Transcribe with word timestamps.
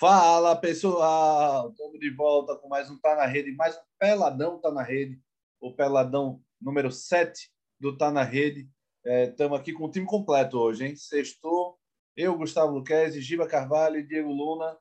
Fala 0.00 0.54
pessoal, 0.54 1.70
estamos 1.70 1.98
de 1.98 2.08
volta 2.10 2.54
com 2.54 2.68
mais 2.68 2.88
um 2.88 2.96
Tá 3.00 3.16
na 3.16 3.26
Rede, 3.26 3.50
mais 3.50 3.76
um 3.76 3.80
Peladão 3.98 4.60
Tá 4.60 4.70
na 4.70 4.80
Rede, 4.80 5.20
o 5.60 5.74
Peladão 5.74 6.40
número 6.60 6.92
7 6.92 7.50
do 7.80 7.96
Tá 7.96 8.08
na 8.08 8.22
Rede. 8.22 8.70
Estamos 9.04 9.58
é, 9.58 9.60
aqui 9.60 9.72
com 9.72 9.86
o 9.86 9.90
time 9.90 10.06
completo 10.06 10.56
hoje, 10.56 10.86
hein? 10.86 10.94
Sextou, 10.94 11.76
eu, 12.16 12.38
Gustavo 12.38 12.74
Luquezzi, 12.74 13.20
Giba 13.20 13.48
Carvalho 13.48 13.98
e 13.98 14.06
Diego 14.06 14.30
Luna, 14.30 14.78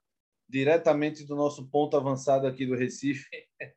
diretamente 0.48 1.26
do 1.26 1.36
nosso 1.36 1.68
ponto 1.68 1.98
avançado 1.98 2.46
aqui 2.46 2.68
do 2.68 2.76
Recife, 2.76 3.26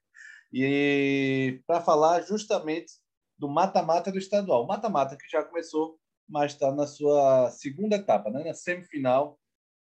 e 0.53 1.63
para 1.67 1.81
falar 1.81 2.21
justamente 2.21 2.93
do 3.39 3.49
mata-mata 3.49 4.13
do 4.13 4.19
estadual. 4.19 4.67
Mata-mata 4.67 5.17
que 5.17 5.27
já 5.27 5.43
começou, 5.43 5.99
mas 6.29 6.53
está 6.53 6.71
na 6.71 6.87
sua 6.87 7.49
segunda 7.49 7.97
etapa, 7.97 8.31
né? 8.31 8.45
na 8.45 8.53
semifinal, 8.53 9.41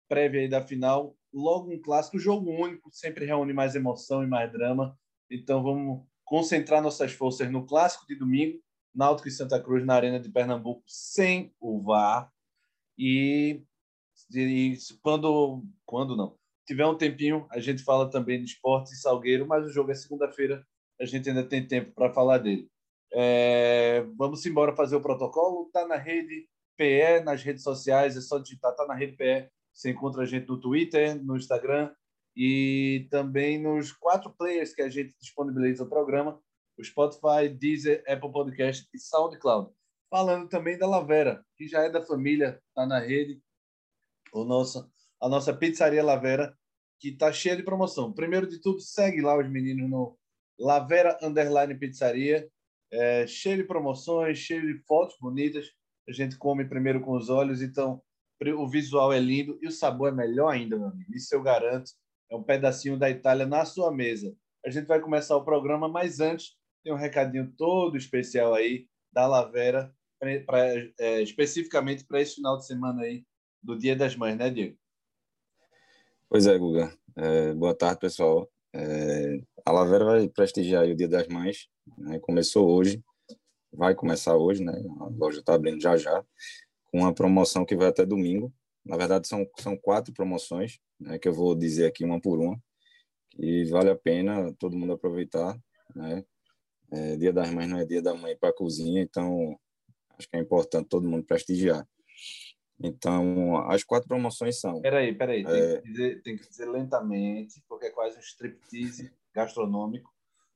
prévia 0.08 0.40
aí 0.40 0.48
da 0.48 0.60
final. 0.60 1.16
Logo 1.34 1.72
um 1.72 1.82
clássico, 1.82 2.18
jogo 2.18 2.48
único, 2.50 2.88
sempre 2.92 3.26
reúne 3.26 3.52
mais 3.52 3.74
emoção 3.74 4.22
e 4.22 4.26
mais 4.26 4.50
drama. 4.52 4.96
Então 5.28 5.62
vamos 5.62 6.06
concentrar 6.24 6.80
nossas 6.80 7.12
forças 7.12 7.50
no 7.50 7.66
clássico 7.66 8.06
de 8.06 8.14
domingo, 8.14 8.60
Náutico 8.94 9.28
e 9.28 9.32
Santa 9.32 9.60
Cruz 9.60 9.84
na 9.84 9.94
Arena 9.94 10.20
de 10.20 10.30
Pernambuco, 10.30 10.82
sem 10.86 11.52
o 11.60 11.82
VAR. 11.82 12.30
E, 12.96 13.62
e 14.32 14.78
quando, 15.02 15.64
quando 15.84 16.16
não, 16.16 16.38
tiver 16.64 16.86
um 16.86 16.96
tempinho, 16.96 17.46
a 17.50 17.58
gente 17.58 17.82
fala 17.82 18.08
também 18.08 18.38
de 18.38 18.52
esporte 18.52 18.92
e 18.92 18.96
Salgueiro, 18.96 19.46
mas 19.46 19.66
o 19.66 19.70
jogo 19.70 19.90
é 19.90 19.94
segunda-feira, 19.94 20.64
a 21.00 21.04
gente 21.04 21.28
ainda 21.28 21.44
tem 21.44 21.66
tempo 21.66 21.92
para 21.92 22.12
falar 22.12 22.38
dele. 22.38 22.70
É, 23.12 24.04
vamos 24.16 24.44
embora 24.46 24.74
fazer 24.74 24.96
o 24.96 25.00
protocolo. 25.00 25.66
Está 25.66 25.86
na 25.86 25.96
rede 25.96 26.48
PE, 26.76 27.20
nas 27.24 27.42
redes 27.42 27.62
sociais, 27.62 28.16
é 28.16 28.20
só 28.20 28.38
digitar, 28.38 28.72
está 28.72 28.86
na 28.86 28.94
rede 28.94 29.16
PE. 29.16 29.48
Você 29.74 29.90
encontra 29.90 30.22
a 30.22 30.26
gente 30.26 30.48
no 30.48 30.60
Twitter, 30.60 31.22
no 31.22 31.36
Instagram 31.36 31.92
e 32.36 33.06
também 33.10 33.60
nos 33.60 33.92
quatro 33.92 34.32
players 34.32 34.74
que 34.74 34.82
a 34.82 34.88
gente 34.88 35.14
disponibiliza 35.20 35.84
o 35.84 35.88
programa: 35.88 36.40
o 36.78 36.84
Spotify, 36.84 37.48
Deezer, 37.48 38.04
Apple 38.06 38.32
Podcast 38.32 38.88
e 38.94 38.98
SoundCloud. 38.98 39.70
Falando 40.08 40.48
também 40.48 40.78
da 40.78 40.86
Lavera, 40.86 41.44
que 41.56 41.66
já 41.66 41.82
é 41.82 41.90
da 41.90 42.00
família, 42.00 42.62
está 42.68 42.86
na 42.86 43.00
rede. 43.00 43.42
O 44.32 44.44
nosso, 44.44 44.88
a 45.20 45.28
nossa 45.28 45.52
pizzaria 45.52 46.04
Lavera, 46.04 46.56
que 47.00 47.08
está 47.08 47.32
cheia 47.32 47.56
de 47.56 47.64
promoção. 47.64 48.12
Primeiro 48.12 48.46
de 48.46 48.60
tudo, 48.60 48.80
segue 48.80 49.20
lá 49.20 49.36
os 49.36 49.50
meninos 49.50 49.90
no 49.90 50.16
Lavera 50.58 51.18
Underline 51.20 51.74
Pizzaria 51.76 52.48
é, 52.94 53.26
cheio 53.26 53.56
de 53.56 53.64
promoções, 53.64 54.38
cheio 54.38 54.62
de 54.62 54.78
fotos 54.84 55.16
bonitas. 55.20 55.66
A 56.08 56.12
gente 56.12 56.38
come 56.38 56.64
primeiro 56.64 57.00
com 57.00 57.16
os 57.16 57.28
olhos, 57.28 57.60
então 57.60 58.00
o 58.52 58.68
visual 58.68 59.12
é 59.12 59.18
lindo 59.18 59.58
e 59.62 59.66
o 59.66 59.72
sabor 59.72 60.08
é 60.08 60.12
melhor 60.12 60.48
ainda, 60.48 60.76
meu 60.76 60.88
amigo. 60.88 61.14
Isso 61.14 61.34
eu 61.34 61.42
garanto. 61.42 61.90
É 62.30 62.36
um 62.36 62.42
pedacinho 62.42 62.98
da 62.98 63.08
Itália 63.08 63.46
na 63.46 63.64
sua 63.64 63.92
mesa. 63.92 64.34
A 64.64 64.70
gente 64.70 64.86
vai 64.86 65.00
começar 65.00 65.36
o 65.36 65.44
programa, 65.44 65.88
mas 65.88 66.20
antes 66.20 66.56
tem 66.82 66.92
um 66.92 66.96
recadinho 66.96 67.52
todo 67.56 67.96
especial 67.96 68.54
aí 68.54 68.86
da 69.12 69.26
Lavera, 69.26 69.94
pra, 70.46 70.58
é, 70.98 71.22
especificamente 71.22 72.04
para 72.04 72.20
esse 72.20 72.36
final 72.36 72.58
de 72.58 72.66
semana 72.66 73.02
aí 73.02 73.24
do 73.62 73.78
Dia 73.78 73.94
das 73.94 74.16
Mães, 74.16 74.36
né, 74.36 74.50
Diego? 74.50 74.76
Pois 76.28 76.46
é, 76.46 76.58
Guga. 76.58 76.92
É, 77.16 77.54
boa 77.54 77.74
tarde, 77.74 78.00
pessoal. 78.00 78.50
É, 78.74 79.38
a 79.64 79.70
Lavera 79.70 80.04
vai 80.04 80.28
prestigiar 80.28 80.84
o 80.84 80.96
Dia 80.96 81.08
das 81.08 81.28
Mães, 81.28 81.68
né? 81.96 82.18
começou 82.18 82.68
hoje, 82.68 83.02
vai 83.72 83.94
começar 83.94 84.36
hoje, 84.36 84.64
né? 84.64 84.72
a 85.00 85.04
loja 85.16 85.38
está 85.40 85.54
abrindo 85.54 85.80
já 85.80 85.96
já, 85.96 86.24
uma 86.94 87.12
promoção 87.12 87.64
que 87.64 87.76
vai 87.76 87.88
até 87.88 88.06
domingo. 88.06 88.52
Na 88.84 88.96
verdade, 88.96 89.26
são, 89.26 89.48
são 89.58 89.76
quatro 89.76 90.12
promoções, 90.12 90.78
né? 91.00 91.18
que 91.18 91.26
eu 91.26 91.32
vou 91.32 91.54
dizer 91.54 91.86
aqui 91.86 92.04
uma 92.04 92.20
por 92.20 92.38
uma, 92.38 92.56
e 93.36 93.64
vale 93.64 93.90
a 93.90 93.96
pena 93.96 94.54
todo 94.58 94.76
mundo 94.76 94.92
aproveitar. 94.92 95.58
Né? 95.94 96.24
É, 96.92 97.16
dia 97.16 97.32
das 97.32 97.50
Mães 97.50 97.68
não 97.68 97.78
é 97.78 97.84
dia 97.84 98.00
da 98.00 98.14
mãe 98.14 98.36
para 98.36 98.50
a 98.50 98.54
cozinha, 98.54 99.02
então 99.02 99.58
acho 100.16 100.28
que 100.28 100.36
é 100.36 100.40
importante 100.40 100.88
todo 100.88 101.08
mundo 101.08 101.24
prestigiar. 101.24 101.86
Então, 102.80 103.56
as 103.68 103.82
quatro 103.82 104.08
promoções 104.08 104.60
são. 104.60 104.80
Peraí, 104.80 105.14
peraí, 105.14 105.44
tem, 105.44 105.54
é... 105.54 105.80
que 105.80 105.88
dizer, 105.88 106.22
tem 106.22 106.36
que 106.36 106.48
dizer 106.48 106.66
lentamente, 106.66 107.62
porque 107.68 107.86
é 107.86 107.90
quase 107.90 108.16
um 108.16 108.20
striptease 108.20 109.12
gastronômico. 109.34 110.12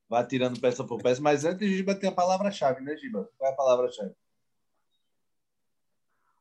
Vai 0.08 0.26
tirando 0.26 0.60
peça 0.60 0.84
por 0.84 1.02
peça, 1.02 1.20
mas 1.20 1.44
antes, 1.44 1.68
Giba 1.68 1.94
tem 1.94 2.08
a 2.08 2.14
palavra-chave, 2.14 2.80
né, 2.82 2.96
Giba? 2.96 3.28
Qual 3.36 3.50
é 3.50 3.52
a 3.52 3.56
palavra-chave? 3.56 4.14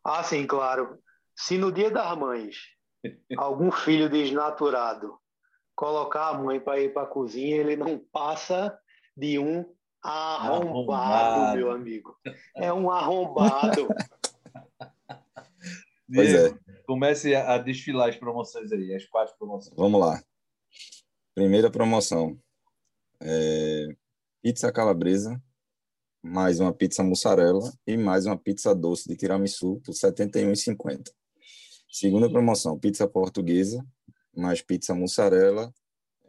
Ah, 0.08 0.24
sim, 0.24 0.48
claro. 0.48 0.98
Se 1.36 1.58
no 1.58 1.70
dia 1.70 1.92
das 1.92 2.18
mães 2.18 2.56
algum 3.38 3.70
filho 3.70 4.10
desnaturado 4.10 5.20
colocar 5.76 6.30
a 6.30 6.34
mãe 6.34 6.62
para 6.62 6.80
ir 6.80 6.94
para 6.94 7.04
a 7.04 7.08
cozinha, 7.08 7.58
ele 7.58 7.76
não 7.76 8.00
passa 8.00 8.80
de 9.18 9.38
um 9.38 9.66
arrombado, 10.02 10.92
arrombado, 10.92 11.58
meu 11.58 11.72
amigo. 11.72 12.18
É 12.56 12.72
um 12.72 12.90
arrombado. 12.90 13.88
Pois 16.10 16.34
é. 16.34 16.58
Comece 16.86 17.36
a 17.36 17.58
desfilar 17.58 18.08
as 18.08 18.16
promoções 18.16 18.72
aí, 18.72 18.96
as 18.96 19.06
quatro 19.08 19.36
promoções. 19.38 19.76
Vamos 19.76 20.00
lá. 20.00 20.24
Primeira 21.36 21.70
promoção. 21.70 22.40
É, 23.20 23.88
pizza 24.42 24.72
calabresa, 24.72 25.38
mais 26.28 26.60
uma 26.60 26.74
pizza 26.74 27.02
mussarela 27.04 27.74
e 27.86 27.96
mais 27.96 28.26
uma 28.26 28.38
pizza 28.38 28.76
doce 28.76 29.08
de 29.08 29.16
tiramisu 29.16 29.80
por 29.84 29.94
R$ 29.94 30.12
71,50. 30.12 31.10
Segunda 31.90 32.30
promoção, 32.30 32.78
pizza 32.78 33.08
portuguesa, 33.08 33.82
mais 34.36 34.62
pizza 34.62 34.94
mussarela 34.94 35.74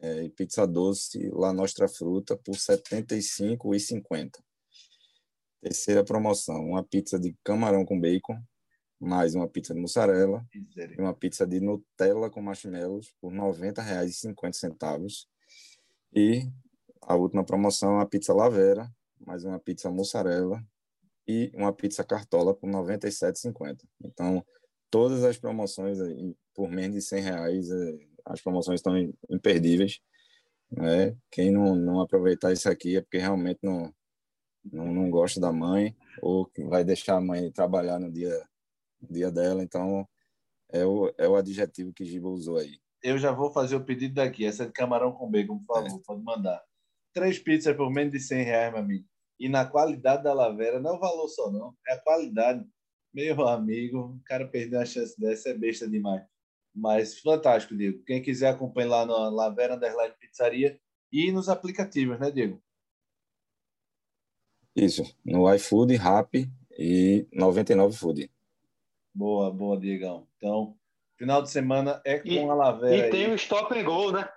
é, 0.01 0.23
e 0.23 0.31
pizza 0.31 0.65
doce 0.67 1.29
La 1.33 1.53
Nostra 1.53 1.89
Fruta 1.89 2.37
por 2.37 2.55
R$ 2.55 2.61
75,50. 2.61 4.31
Terceira 5.61 6.05
promoção, 6.05 6.69
uma 6.69 6.85
pizza 6.85 7.19
de 7.19 7.37
camarão 7.43 7.85
com 7.85 8.01
bacon, 8.01 8.41
mais 9.01 9.35
uma 9.35 9.49
pizza 9.49 9.75
de 9.75 9.81
mussarela 9.81 10.47
e 10.55 11.01
uma 11.01 11.13
pizza 11.13 11.45
de 11.45 11.59
Nutella 11.61 12.31
com 12.31 12.41
marshmallows 12.41 13.13
por 13.21 13.33
R$ 13.33 13.39
90,50. 13.39 15.27
E 16.15 16.49
a 17.03 17.17
última 17.17 17.45
promoção, 17.45 17.99
a 17.99 18.07
pizza 18.07 18.33
Lavera, 18.33 18.89
mais 19.21 19.45
uma 19.45 19.59
pizza 19.59 19.91
mussarela 19.91 20.63
e 21.27 21.51
uma 21.55 21.73
pizza 21.73 22.05
cartola 22.05 22.55
por 22.55 22.67
R$ 22.69 22.73
97,50. 22.73 23.85
Então, 24.03 24.45
todas 24.91 25.25
as 25.25 25.37
promoções 25.37 26.01
aí, 26.01 26.35
por 26.55 26.71
menos 26.71 26.97
de 26.97 27.03
100 27.03 27.23
reais, 27.23 27.71
é, 27.71 27.99
as 28.25 28.41
promoções 28.41 28.81
estão 28.81 28.97
imperdíveis. 29.31 30.01
Né? 30.71 31.17
Quem 31.31 31.51
não, 31.51 31.75
não 31.75 32.01
aproveitar 32.01 32.53
isso 32.53 32.69
aqui 32.69 32.97
é 32.97 33.01
porque 33.01 33.19
realmente 33.19 33.61
não, 33.63 33.93
não, 34.65 34.93
não 34.93 35.11
gosta 35.11 35.41
da 35.41 35.53
mãe 35.53 35.97
ou 36.21 36.51
vai 36.67 36.85
deixar 36.85 37.17
a 37.17 37.21
mãe 37.21 37.51
trabalhar 37.51 37.99
no 37.99 38.11
dia 38.11 38.43
dia 39.01 39.31
dela, 39.31 39.63
então 39.63 40.07
é 40.71 40.85
o, 40.85 41.13
é 41.17 41.29
o 41.29 41.37
adjetivo 41.37 41.93
que 41.93 42.05
Giba 42.05 42.29
usou 42.29 42.57
aí. 42.57 42.81
Eu 43.03 43.17
já 43.17 43.31
vou 43.31 43.53
fazer 43.53 43.77
o 43.77 43.85
pedido 43.85 44.15
daqui, 44.15 44.45
essa 44.45 44.67
de 44.67 44.73
camarão 44.73 45.13
com 45.13 45.31
bacon, 45.31 45.59
por 45.59 45.67
favor, 45.67 46.01
é. 46.01 46.03
pode 46.05 46.23
mandar. 46.23 46.63
Três 47.13 47.39
pizzas 47.39 47.77
por 47.77 47.91
menos 47.91 48.13
de 48.13 48.21
100 48.21 48.45
reais, 48.45 48.73
meu 48.73 48.83
amigo. 48.83 49.05
E 49.39 49.49
na 49.49 49.65
qualidade 49.65 50.23
da 50.23 50.35
Lavera, 50.35 50.81
não 50.81 50.95
é 50.95 50.97
o 50.97 51.01
valor 51.01 51.29
só 51.29 51.51
não, 51.51 51.75
é 51.89 51.95
a 51.95 52.01
qualidade. 52.01 52.65
Meu 53.15 53.47
amigo, 53.47 53.99
o 53.99 54.21
cara 54.25 54.47
perdeu 54.47 54.81
a 54.81 54.85
chance 54.85 55.19
dessa, 55.19 55.51
é 55.51 55.55
besta 55.55 55.89
demais. 55.89 56.23
Mas 56.75 57.19
fantástico, 57.19 57.77
Diego. 57.77 58.03
Quem 58.05 58.23
quiser 58.23 58.51
acompanhar 58.51 58.89
lá 58.89 59.07
na 59.07 59.29
Lavera 59.29 59.75
Underline 59.75 60.15
Pizzaria 60.21 60.79
e 61.13 61.33
nos 61.33 61.49
aplicativos, 61.49 62.19
né, 62.19 62.31
Diego? 62.31 62.63
Isso, 64.77 65.03
no 65.25 65.53
iFood, 65.55 65.97
Rap 65.97 66.49
e 66.79 67.27
99 67.33 67.97
Food. 67.97 68.31
Boa, 69.13 69.51
boa, 69.51 69.79
Diegão. 69.79 70.29
Então, 70.37 70.77
final 71.17 71.43
de 71.43 71.51
semana 71.51 72.01
é 72.05 72.19
com 72.21 72.29
e, 72.29 72.39
a 72.39 72.55
Lavera. 72.55 73.09
E 73.09 73.11
tem 73.11 73.31
o 73.33 73.35
stop 73.35 73.77
and 73.77 73.85
go, 73.85 74.13
né? 74.13 74.29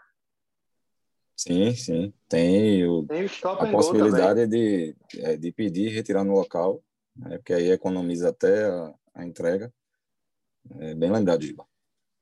Sim, 1.35 1.73
sim. 1.75 2.13
Tem, 2.29 2.87
o, 2.87 3.05
tem 3.05 3.25
o 3.25 3.47
a 3.47 3.71
possibilidade 3.71 4.47
de, 4.47 4.95
é, 5.17 5.37
de 5.37 5.51
pedir 5.51 5.87
e 5.87 5.93
retirar 5.93 6.23
no 6.23 6.33
local, 6.33 6.83
né? 7.15 7.37
porque 7.37 7.53
aí 7.53 7.71
economiza 7.71 8.29
até 8.29 8.65
a, 8.65 8.93
a 9.15 9.25
entrega. 9.25 9.73
É 10.79 10.93
bem 10.93 11.11
lembrado, 11.11 11.43
Giba. 11.43 11.65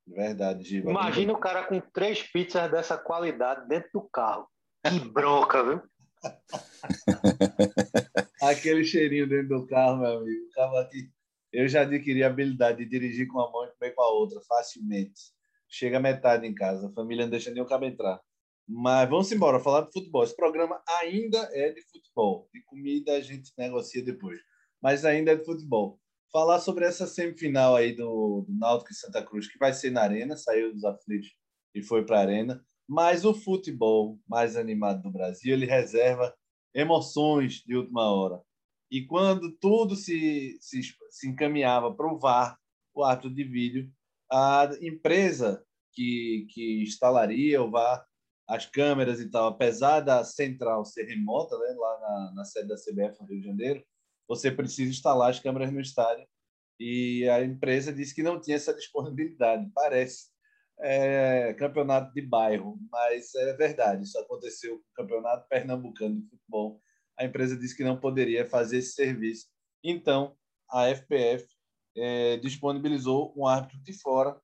Verdade, 0.08 0.64
Giba. 0.64 0.90
Imagina 0.90 1.34
o 1.34 1.38
cara 1.38 1.64
com 1.64 1.80
três 1.80 2.24
pizzas 2.24 2.72
dessa 2.72 2.98
qualidade 2.98 3.68
dentro 3.68 3.90
do 3.94 4.10
carro. 4.10 4.48
Que 4.88 5.00
bronca, 5.00 5.64
viu? 5.64 5.82
Aquele 8.42 8.84
cheirinho 8.84 9.28
dentro 9.28 9.60
do 9.60 9.68
carro, 9.68 9.98
meu 9.98 10.20
amigo. 10.20 10.46
O 10.46 10.52
carro 10.52 10.78
aqui 10.78 11.12
eu 11.52 11.68
já 11.68 11.82
adquiri 11.82 12.24
a 12.24 12.28
habilidade 12.28 12.80
de 12.80 12.86
dirigir 12.86 13.28
com 13.28 13.40
uma 13.40 13.52
mão 13.52 13.66
e 13.66 13.72
comer 13.72 13.92
com 13.92 14.02
a 14.02 14.12
outra 14.12 14.40
facilmente. 14.42 15.34
Chega 15.68 16.00
metade 16.00 16.48
em 16.48 16.54
casa, 16.54 16.88
a 16.88 16.92
família 16.92 17.26
não 17.26 17.32
deixa 17.32 17.52
nem 17.52 17.62
o 17.62 17.66
cabo 17.66 17.86
entrar. 17.86 18.20
Mas 18.72 19.10
vamos 19.10 19.32
embora, 19.32 19.60
falar 19.60 19.82
de 19.82 19.92
futebol. 19.92 20.24
Esse 20.24 20.36
programa 20.36 20.80
ainda 21.02 21.40
é 21.54 21.72
de 21.72 21.82
futebol. 21.90 22.48
De 22.54 22.62
comida 22.66 23.14
a 23.14 23.20
gente 23.20 23.52
negocia 23.58 24.04
depois. 24.04 24.40
Mas 24.80 25.04
ainda 25.04 25.32
é 25.32 25.36
de 25.36 25.44
futebol. 25.44 26.00
Falar 26.32 26.60
sobre 26.60 26.86
essa 26.86 27.08
semifinal 27.08 27.76
aí 27.76 27.96
do, 27.96 28.46
do 28.48 28.56
Náutico 28.60 28.92
e 28.92 28.96
Santa 28.96 29.26
Cruz, 29.26 29.52
que 29.52 29.58
vai 29.58 29.74
ser 29.74 29.90
na 29.90 30.04
Arena, 30.04 30.38
saiu 30.38 30.72
dos 30.72 30.84
aflitos 30.84 31.30
e 31.74 31.82
foi 31.82 32.06
para 32.06 32.20
a 32.20 32.22
arena. 32.22 32.64
Mas 32.88 33.26
o 33.26 33.34
futebol 33.34 34.20
mais 34.28 34.56
animado 34.56 35.02
do 35.02 35.12
Brasil, 35.12 35.54
ele 35.54 35.66
reserva 35.66 36.32
emoções 36.72 37.64
de 37.66 37.76
última 37.76 38.12
hora. 38.12 38.40
E 38.92 39.04
quando 39.08 39.52
tudo 39.60 39.96
se, 39.96 40.60
se, 40.62 40.82
se 41.10 41.28
encaminhava 41.28 41.92
para 41.92 42.12
o 42.12 42.20
VAR, 42.20 42.56
o 42.94 43.04
árbitro 43.04 43.34
de 43.34 43.44
vídeo, 43.44 43.92
a 44.32 44.70
empresa 44.80 45.66
que, 45.92 46.46
que 46.52 46.84
instalaria 46.84 47.62
o 47.64 47.72
VAR, 47.72 48.08
as 48.50 48.66
câmeras 48.66 49.20
e 49.20 49.30
tal, 49.30 49.48
apesar 49.48 50.00
da 50.00 50.24
central 50.24 50.84
ser 50.84 51.04
remota, 51.04 51.56
né, 51.60 51.76
lá 51.78 52.00
na, 52.00 52.34
na 52.38 52.44
sede 52.44 52.68
da 52.68 52.76
CBF 52.76 53.22
no 53.22 53.28
Rio 53.28 53.42
de 53.42 53.46
Janeiro, 53.46 53.86
você 54.28 54.52
precisa 54.52 54.90
instalar 54.90 55.30
as 55.30 55.40
câmeras 55.40 55.72
no 55.72 55.80
estádio. 55.80 56.28
E 56.80 57.30
a 57.30 57.44
empresa 57.44 57.94
disse 57.94 58.16
que 58.16 58.24
não 58.24 58.42
tinha 58.42 58.56
essa 58.56 58.74
disponibilidade. 58.74 59.70
Parece 59.74 60.30
é, 60.80 61.54
campeonato 61.60 62.12
de 62.12 62.22
bairro, 62.22 62.80
mas 62.92 63.36
é 63.36 63.54
verdade. 63.54 64.04
Isso 64.04 64.18
aconteceu 64.18 64.78
com 64.78 64.84
o 64.84 64.94
campeonato 64.96 65.48
pernambucano 65.48 66.20
de 66.20 66.30
futebol. 66.30 66.82
A 67.20 67.26
empresa 67.26 67.56
disse 67.56 67.78
que 67.78 67.84
não 67.84 68.00
poderia 68.00 68.48
fazer 68.48 68.78
esse 68.78 68.94
serviço. 68.94 69.46
Então, 69.84 70.36
a 70.72 70.88
FPF 70.88 71.46
é, 71.96 72.38
disponibilizou 72.38 73.32
um 73.38 73.46
árbitro 73.46 73.78
de 73.84 73.94
fora 73.94 74.40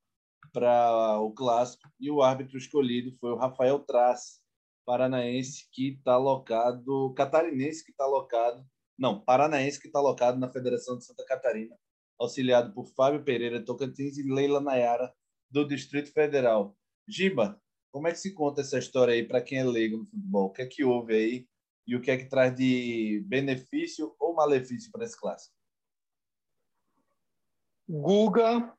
para 0.51 1.19
o 1.19 1.31
clássico 1.31 1.89
e 1.99 2.09
o 2.09 2.21
árbitro 2.21 2.57
escolhido 2.57 3.11
foi 3.19 3.31
o 3.31 3.37
Rafael 3.37 3.79
Traz, 3.79 4.39
paranaense 4.85 5.67
que 5.71 5.93
está 5.93 6.13
alocado, 6.13 7.13
catarinense 7.13 7.83
que 7.83 7.91
está 7.91 8.03
alocado, 8.03 8.65
não, 8.97 9.19
paranaense 9.19 9.79
que 9.79 9.87
está 9.87 9.99
alocado 9.99 10.39
na 10.39 10.51
Federação 10.51 10.97
de 10.97 11.05
Santa 11.05 11.25
Catarina, 11.25 11.75
auxiliado 12.19 12.73
por 12.73 12.87
Fábio 12.87 13.23
Pereira 13.23 13.63
Tocantins 13.63 14.17
e 14.17 14.23
Leila 14.23 14.61
Nayara 14.61 15.13
do 15.49 15.67
Distrito 15.67 16.11
Federal. 16.13 16.77
Giba, 17.07 17.61
como 17.91 18.07
é 18.07 18.11
que 18.11 18.19
se 18.19 18.33
conta 18.33 18.61
essa 18.61 18.77
história 18.77 19.13
aí 19.13 19.27
para 19.27 19.41
quem 19.41 19.59
é 19.59 19.63
leigo 19.63 19.97
no 19.97 20.05
futebol? 20.05 20.45
O 20.47 20.51
que 20.51 20.61
é 20.61 20.65
que 20.65 20.83
houve 20.83 21.13
aí 21.13 21.47
e 21.87 21.95
o 21.95 22.01
que 22.01 22.11
é 22.11 22.17
que 22.17 22.29
traz 22.29 22.55
de 22.55 23.23
benefício 23.27 24.15
ou 24.19 24.33
malefício 24.33 24.91
para 24.91 25.05
esse 25.05 25.19
clássico? 25.19 25.55
Guga, 27.87 28.75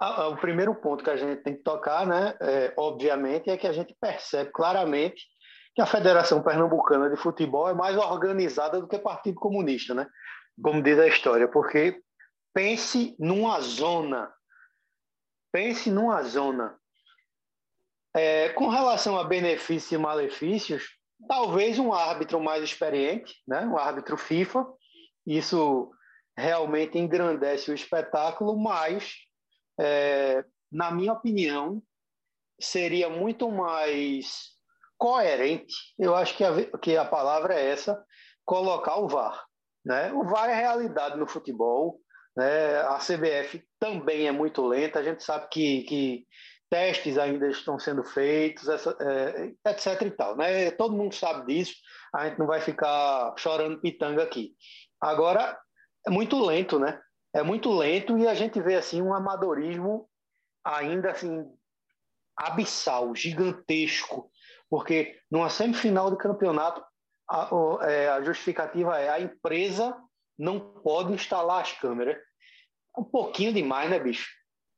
o 0.00 0.36
primeiro 0.36 0.74
ponto 0.74 1.04
que 1.04 1.10
a 1.10 1.16
gente 1.16 1.42
tem 1.42 1.54
que 1.54 1.62
tocar, 1.62 2.06
né, 2.06 2.34
é, 2.40 2.72
obviamente, 2.76 3.50
é 3.50 3.56
que 3.56 3.66
a 3.66 3.72
gente 3.72 3.94
percebe 4.00 4.50
claramente 4.50 5.26
que 5.74 5.82
a 5.82 5.86
Federação 5.86 6.42
Pernambucana 6.42 7.10
de 7.10 7.16
Futebol 7.16 7.68
é 7.68 7.74
mais 7.74 7.96
organizada 7.96 8.80
do 8.80 8.88
que 8.88 8.96
o 8.96 9.02
Partido 9.02 9.38
Comunista, 9.38 9.94
né? 9.94 10.06
Como 10.62 10.82
diz 10.82 10.98
a 10.98 11.06
história, 11.06 11.46
porque 11.46 12.00
pense 12.52 13.14
numa 13.18 13.60
zona, 13.60 14.32
pense 15.52 15.90
numa 15.90 16.22
zona. 16.22 16.76
É, 18.14 18.48
com 18.50 18.68
relação 18.68 19.18
a 19.18 19.24
benefícios 19.24 19.92
e 19.92 19.98
malefícios, 19.98 20.84
talvez 21.28 21.78
um 21.78 21.92
árbitro 21.92 22.40
mais 22.40 22.62
experiente, 22.64 23.40
né? 23.46 23.60
um 23.60 23.78
árbitro 23.78 24.16
FIFA, 24.16 24.66
isso 25.26 25.90
realmente 26.36 26.98
engrandece 26.98 27.70
o 27.70 27.74
espetáculo, 27.74 28.56
mas, 28.58 29.14
é, 29.80 30.44
na 30.70 30.90
minha 30.90 31.12
opinião, 31.12 31.82
seria 32.60 33.08
muito 33.08 33.50
mais 33.50 34.50
coerente, 34.98 35.74
eu 35.98 36.14
acho 36.14 36.36
que 36.36 36.44
a, 36.44 36.78
que 36.78 36.96
a 36.96 37.04
palavra 37.04 37.54
é 37.54 37.70
essa, 37.70 38.04
colocar 38.44 38.96
o 38.96 39.08
VAR. 39.08 39.46
Né? 39.84 40.12
O 40.12 40.24
VAR 40.24 40.50
é 40.50 40.54
realidade 40.54 41.18
no 41.18 41.26
futebol, 41.26 41.98
né? 42.36 42.80
a 42.82 42.98
CBF 42.98 43.64
também 43.78 44.28
é 44.28 44.32
muito 44.32 44.66
lenta, 44.66 44.98
a 44.98 45.02
gente 45.02 45.24
sabe 45.24 45.48
que, 45.48 45.82
que 45.84 46.26
testes 46.68 47.16
ainda 47.16 47.48
estão 47.48 47.78
sendo 47.78 48.04
feitos, 48.04 48.68
essa, 48.68 48.94
é, 49.00 49.70
etc 49.70 50.02
e 50.02 50.10
tal. 50.10 50.36
Né? 50.36 50.70
Todo 50.72 50.96
mundo 50.96 51.14
sabe 51.14 51.46
disso, 51.46 51.74
a 52.14 52.28
gente 52.28 52.38
não 52.38 52.46
vai 52.46 52.60
ficar 52.60 53.32
chorando 53.38 53.80
pitanga 53.80 54.22
aqui. 54.22 54.52
Agora, 55.00 55.58
é 56.06 56.10
muito 56.10 56.38
lento, 56.44 56.78
né? 56.78 57.00
É 57.32 57.42
muito 57.42 57.70
lento 57.70 58.18
e 58.18 58.26
a 58.26 58.34
gente 58.34 58.60
vê 58.60 58.74
assim 58.74 59.00
um 59.00 59.14
amadorismo 59.14 60.08
ainda 60.64 61.12
assim 61.12 61.44
abissal, 62.36 63.14
gigantesco, 63.14 64.30
porque 64.68 65.18
numa 65.30 65.50
semifinal 65.50 66.10
de 66.10 66.16
campeonato 66.16 66.82
a, 67.28 67.48
é, 67.82 68.08
a 68.08 68.22
justificativa 68.22 68.98
é 68.98 69.08
a 69.08 69.20
empresa 69.20 69.96
não 70.38 70.58
pode 70.58 71.12
instalar 71.12 71.60
as 71.60 71.72
câmeras. 71.72 72.16
Um 72.96 73.04
pouquinho 73.04 73.52
demais, 73.52 73.88
né, 73.90 73.98
bicho? 74.00 74.28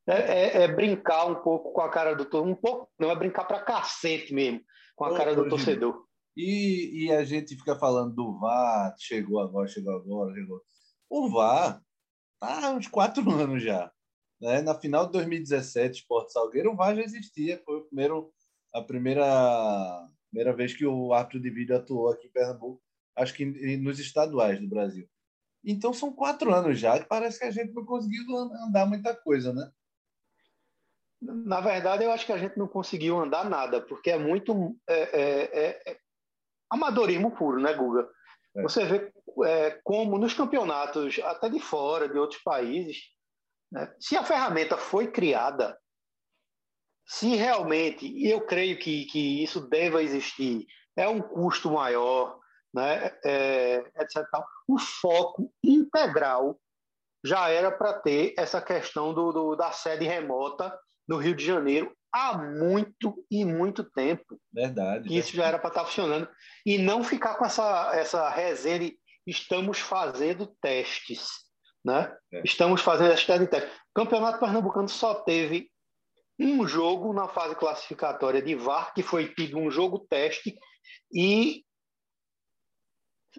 É, 0.07 0.15
é, 0.15 0.63
é, 0.63 0.69
brincar 0.69 1.27
um 1.27 1.37
pouco 1.37 1.73
com 1.73 1.81
a 1.81 1.89
cara 1.89 2.15
do 2.15 2.25
torcedor, 2.25 2.53
um 2.53 2.57
pouco, 2.57 2.91
não 2.99 3.11
é 3.11 3.17
brincar 3.17 3.45
para 3.45 3.63
cacete 3.63 4.35
mesmo 4.35 4.61
com 4.97 5.05
a 5.05 5.17
cara 5.17 5.35
do 5.35 5.49
torcedor. 5.49 6.05
E, 6.37 7.05
e 7.05 7.13
a 7.13 7.25
gente 7.25 7.57
fica 7.57 7.77
falando 7.77 8.15
do 8.15 8.39
VAR, 8.39 8.95
chegou 8.99 9.41
agora, 9.41 9.69
chegou 9.69 9.95
agora, 9.95 10.35
chegou. 10.35 10.61
O 11.09 11.31
VAR 11.31 11.81
há 12.43 12.71
uns 12.71 12.89
quatro 12.89 13.23
anos 13.31 13.62
já. 13.62 13.91
Né? 14.41 14.61
Na 14.61 14.75
final 14.75 15.06
de 15.06 15.12
2017, 15.12 16.00
Sport 16.00 16.31
Salgueiro, 16.31 16.73
o 16.73 16.77
VAR 16.77 16.97
já 16.97 17.03
existia. 17.03 17.62
Foi 17.65 17.79
o 17.79 17.85
primeiro, 17.85 18.33
a 18.75 18.83
primeira, 18.83 20.09
primeira 20.31 20.53
vez 20.53 20.75
que 20.75 20.85
o 20.85 21.12
árbitro 21.12 21.41
de 21.41 21.50
vídeo 21.50 21.77
atuou 21.77 22.11
aqui 22.11 22.27
em 22.27 22.33
Pernambuco, 22.33 22.83
acho 23.17 23.35
que 23.35 23.44
nos 23.77 23.99
estaduais 24.00 24.61
do 24.61 24.69
Brasil. 24.69 25.09
Então 25.65 25.94
são 25.94 26.12
quatro 26.12 26.53
anos 26.53 26.79
já 26.79 26.99
que 26.99 27.06
parece 27.06 27.39
que 27.39 27.44
a 27.44 27.50
gente 27.50 27.73
não 27.73 27.85
conseguiu 27.85 28.25
andar 28.37 28.85
muita 28.85 29.15
coisa, 29.15 29.53
né? 29.53 29.71
Na 31.21 31.61
verdade, 31.61 32.03
eu 32.03 32.11
acho 32.11 32.27
que 32.27 32.33
a 32.33 32.39
gente 32.39 32.59
não 32.59 32.67
conseguiu 32.67 33.17
andar 33.21 33.49
nada, 33.49 33.81
porque 33.81 34.11
é 34.11 34.19
muito 34.19 34.77
é, 34.89 35.03
é, 35.03 35.67
é, 35.67 35.93
é 35.93 35.99
amadorismo 36.69 37.31
puro, 37.31 37.61
né, 37.61 37.73
Guga? 37.75 38.11
É. 38.56 38.62
Você 38.62 38.85
vê 38.85 39.12
é, 39.44 39.79
como 39.82 40.19
nos 40.19 40.34
campeonatos, 40.34 41.19
até 41.25 41.49
de 41.49 41.61
fora, 41.61 42.08
de 42.08 42.19
outros 42.19 42.43
países, 42.43 42.99
né, 43.70 43.93
se 43.99 44.17
a 44.17 44.25
ferramenta 44.25 44.76
foi 44.76 45.11
criada, 45.11 45.79
se 47.06 47.34
realmente, 47.34 48.06
e 48.06 48.31
eu 48.31 48.40
creio 48.46 48.79
que, 48.79 49.06
que 49.06 49.43
isso 49.43 49.69
deva 49.69 50.02
existir, 50.02 50.67
é 50.96 51.08
um 51.08 51.20
custo 51.20 51.70
maior, 51.70 52.38
né, 52.73 53.17
é, 53.25 53.77
etc. 53.98 54.24
O 54.69 54.79
foco 54.79 55.53
integral 55.62 56.58
já 57.24 57.48
era 57.48 57.70
para 57.70 57.94
ter 58.01 58.34
essa 58.36 58.60
questão 58.60 59.15
do, 59.15 59.32
do, 59.32 59.56
da 59.56 59.70
sede 59.72 60.05
remota 60.05 60.77
no 61.06 61.17
Rio 61.17 61.34
de 61.34 61.44
Janeiro 61.44 61.94
há 62.12 62.36
muito 62.36 63.24
e 63.31 63.44
muito 63.44 63.82
tempo. 63.82 64.39
Verdade. 64.53 65.08
Que 65.08 65.17
isso 65.17 65.34
já 65.34 65.46
era 65.46 65.58
para 65.58 65.69
estar 65.69 65.81
tá 65.81 65.86
funcionando. 65.86 66.29
E 66.65 66.79
não 66.79 67.03
ficar 67.03 67.36
com 67.36 67.44
essa, 67.44 67.93
essa 67.94 68.29
resenha 68.29 68.79
de 68.81 68.98
estamos 69.26 69.79
fazendo 69.79 70.46
testes. 70.60 71.29
Né? 71.84 72.14
É. 72.32 72.43
Estamos 72.44 72.81
fazendo 72.81 73.12
as 73.12 73.24
testes. 73.24 73.48
O 73.48 73.94
Campeonato 73.94 74.38
Pernambucano 74.38 74.88
só 74.88 75.14
teve 75.14 75.70
um 76.38 76.67
jogo 76.67 77.12
na 77.12 77.29
fase 77.29 77.55
classificatória 77.55 78.43
de 78.43 78.55
VAR, 78.55 78.93
que 78.94 79.02
foi 79.02 79.32
tido 79.34 79.58
um 79.58 79.70
jogo 79.70 80.00
teste, 80.08 80.56
e 81.12 81.64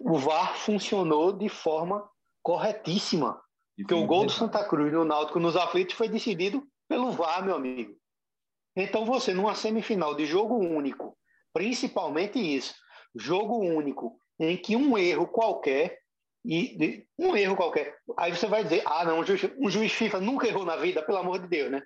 o 0.00 0.18
VAR 0.18 0.56
funcionou 0.56 1.32
de 1.32 1.48
forma 1.48 2.08
corretíssima. 2.42 3.42
Porque 3.76 3.94
o 3.94 4.06
gol 4.06 4.26
do 4.26 4.32
Santa 4.32 4.64
Cruz 4.64 4.92
no 4.92 5.04
Náutico 5.04 5.40
nos 5.40 5.56
aflitos 5.56 5.96
foi 5.96 6.08
decidido 6.08 6.66
pelo 6.88 7.10
VAR, 7.10 7.44
meu 7.44 7.56
amigo. 7.56 7.96
Então 8.76 9.04
você, 9.04 9.32
numa 9.34 9.54
semifinal 9.54 10.14
de 10.14 10.26
jogo 10.26 10.56
único, 10.56 11.16
principalmente 11.52 12.38
isso, 12.38 12.74
jogo 13.14 13.58
único, 13.58 14.18
em 14.38 14.56
que 14.56 14.76
um 14.76 14.96
erro 14.98 15.26
qualquer, 15.26 15.98
e 16.44 17.06
um 17.18 17.36
erro 17.36 17.56
qualquer, 17.56 17.96
aí 18.18 18.34
você 18.34 18.46
vai 18.46 18.62
dizer, 18.62 18.82
ah, 18.84 19.04
não, 19.04 19.20
um 19.20 19.24
juiz, 19.24 19.42
um 19.58 19.70
juiz 19.70 19.92
FIFA 19.92 20.20
nunca 20.20 20.46
errou 20.46 20.64
na 20.64 20.76
vida, 20.76 21.02
pelo 21.02 21.18
amor 21.18 21.38
de 21.38 21.48
Deus, 21.48 21.70
né? 21.70 21.82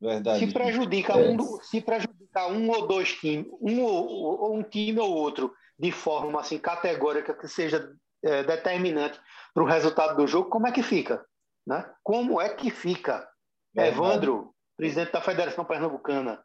Verdade. 0.00 0.38
Se 0.38 0.52
prejudica, 0.52 1.12
é. 1.14 1.28
um, 1.28 1.60
se 1.60 1.80
prejudicar 1.80 2.48
um 2.50 2.70
ou 2.70 2.86
dois 2.86 3.14
times, 3.14 3.46
um 3.60 3.82
ou, 3.82 4.06
ou, 4.06 4.56
um 4.56 4.62
time 4.62 5.00
ou 5.00 5.12
outro, 5.12 5.52
de 5.78 5.90
forma 5.90 6.40
assim 6.40 6.58
categórica 6.58 7.34
que 7.34 7.48
seja 7.48 7.92
é, 8.22 8.44
determinante 8.44 9.20
para 9.52 9.62
o 9.62 9.66
resultado 9.66 10.16
do 10.16 10.26
jogo, 10.26 10.50
como 10.50 10.68
é 10.68 10.72
que 10.72 10.82
fica? 10.82 11.24
Né? 11.66 11.84
Como 12.02 12.40
é 12.40 12.48
que 12.48 12.70
fica? 12.70 13.28
Verdade. 13.74 13.96
Evandro, 13.96 14.54
presidente 14.76 15.12
da 15.12 15.20
Federação 15.20 15.64
Pernambucana. 15.64 16.42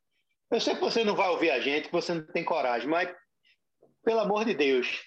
Eu 0.51 0.59
sei 0.59 0.75
que 0.75 0.81
você 0.81 1.03
não 1.03 1.15
vai 1.15 1.29
ouvir 1.29 1.51
a 1.51 1.59
gente, 1.59 1.87
que 1.87 1.91
você 1.91 2.13
não 2.13 2.25
tem 2.25 2.43
coragem, 2.43 2.87
mas, 2.87 3.09
pelo 4.03 4.19
amor 4.19 4.45
de 4.45 4.53
Deus. 4.53 5.01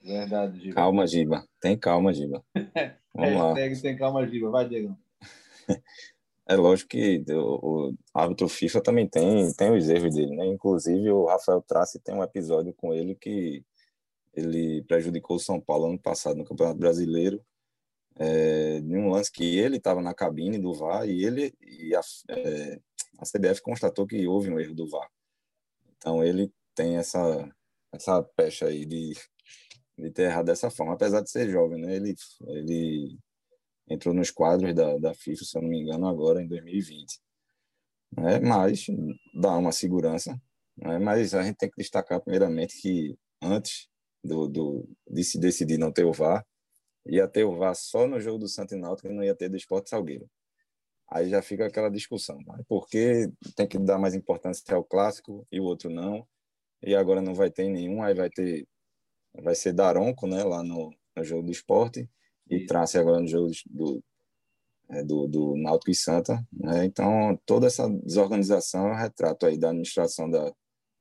Verdade, 0.00 0.60
Giba. 0.60 0.74
Calma, 0.74 1.06
Giba. 1.06 1.48
Tem 1.60 1.78
calma, 1.78 2.12
Giba. 2.12 2.44
Vamos 3.14 3.34
lá. 3.34 3.54
tem 3.54 3.96
calma, 3.96 4.26
Giba. 4.26 4.50
Vai, 4.50 4.68
Diego. 4.68 4.96
É 6.50 6.56
lógico 6.56 6.88
que 6.88 7.22
o, 7.28 7.90
o 7.90 7.94
árbitro 8.14 8.48
FIFA 8.48 8.80
também 8.80 9.06
tem, 9.06 9.52
tem 9.52 9.70
os 9.70 9.86
erros 9.86 10.14
dele, 10.14 10.34
né? 10.34 10.46
Inclusive, 10.46 11.10
o 11.10 11.26
Rafael 11.26 11.60
Trace 11.60 12.00
tem 12.00 12.14
um 12.14 12.22
episódio 12.22 12.72
com 12.72 12.94
ele 12.94 13.14
que 13.14 13.62
ele 14.32 14.82
prejudicou 14.84 15.36
o 15.36 15.38
São 15.38 15.60
Paulo 15.60 15.88
ano 15.88 15.98
passado 15.98 16.38
no 16.38 16.46
Campeonato 16.46 16.78
Brasileiro 16.78 17.44
é, 18.18 18.80
um 18.82 19.10
lance 19.10 19.30
que 19.30 19.58
ele 19.58 19.76
estava 19.76 20.02
na 20.02 20.12
cabine 20.12 20.58
do 20.58 20.74
VAR 20.74 21.08
e 21.08 21.24
ele 21.24 21.54
e 21.62 21.94
a, 21.94 22.00
é, 22.30 22.80
a 23.18 23.24
CBF 23.24 23.62
constatou 23.62 24.06
que 24.06 24.26
houve 24.26 24.50
um 24.50 24.58
erro 24.58 24.74
do 24.74 24.88
VAR. 24.88 25.08
Então 25.96 26.22
ele 26.22 26.52
tem 26.74 26.96
essa 26.96 27.48
essa 27.92 28.22
pecha 28.36 28.66
aí 28.66 28.84
de, 28.84 29.12
de 29.98 30.10
ter 30.10 30.24
errado 30.24 30.46
dessa 30.46 30.70
forma, 30.70 30.94
apesar 30.94 31.20
de 31.22 31.30
ser 31.30 31.48
jovem, 31.48 31.80
né? 31.80 31.96
Ele 31.96 32.14
ele 32.46 33.18
entrou 33.88 34.14
nos 34.14 34.30
quadros 34.30 34.74
da, 34.74 34.98
da 34.98 35.14
FIFA, 35.14 35.44
se 35.44 35.56
eu 35.58 35.62
não 35.62 35.68
me 35.68 35.80
engano, 35.80 36.06
agora 36.06 36.42
em 36.42 36.46
2020. 36.46 37.20
Né? 38.16 38.40
Mas 38.40 38.86
dá 39.34 39.56
uma 39.56 39.72
segurança. 39.72 40.38
Né? 40.76 40.98
Mas 40.98 41.34
a 41.34 41.42
gente 41.42 41.56
tem 41.56 41.70
que 41.70 41.76
destacar 41.78 42.20
primeiramente 42.20 42.80
que 42.80 43.16
antes 43.42 43.88
do, 44.22 44.48
do, 44.48 44.88
de 45.08 45.24
se 45.24 45.38
decidir 45.38 45.78
não 45.78 45.92
ter 45.92 46.04
o 46.04 46.12
VAR, 46.12 46.44
ia 47.06 47.26
ter 47.26 47.44
o 47.44 47.56
VAR 47.56 47.74
só 47.74 48.06
no 48.06 48.20
jogo 48.20 48.38
do 48.38 48.48
Santo 48.48 48.76
Náutico 48.76 49.08
e 49.08 49.14
não 49.14 49.24
ia 49.24 49.34
ter 49.34 49.48
do 49.48 49.56
Esporte 49.56 49.90
Salgueiro. 49.90 50.28
Aí 51.10 51.30
já 51.30 51.40
fica 51.40 51.66
aquela 51.66 51.88
discussão, 51.88 52.36
né? 52.46 52.62
porque 52.68 53.30
tem 53.56 53.66
que 53.66 53.78
dar 53.78 53.98
mais 53.98 54.14
importância 54.14 54.62
ao 54.74 54.84
clássico 54.84 55.46
e 55.50 55.58
o 55.58 55.64
outro 55.64 55.88
não, 55.88 56.26
e 56.82 56.94
agora 56.94 57.20
não 57.20 57.34
vai 57.34 57.50
ter 57.50 57.68
nenhum, 57.68 58.02
aí 58.02 58.14
vai 58.14 58.30
ter, 58.30 58.66
vai 59.34 59.54
ser 59.54 59.72
Daronco, 59.72 60.26
né, 60.26 60.44
lá 60.44 60.62
no, 60.62 60.94
no 61.16 61.24
jogo 61.24 61.44
do 61.44 61.52
esporte, 61.52 62.08
e 62.50 62.66
Trace 62.66 62.98
agora 62.98 63.20
no 63.20 63.28
jogo 63.28 63.50
do, 63.66 64.02
é, 64.90 65.02
do, 65.02 65.26
do 65.26 65.56
Náutico 65.56 65.90
e 65.90 65.94
Santa, 65.94 66.46
né? 66.52 66.84
então 66.84 67.38
toda 67.44 67.66
essa 67.66 67.88
desorganização 67.88 68.88
é 68.88 68.92
um 68.92 68.96
retrato 68.96 69.46
aí 69.46 69.58
da 69.58 69.68
administração 69.68 70.30
da, 70.30 70.52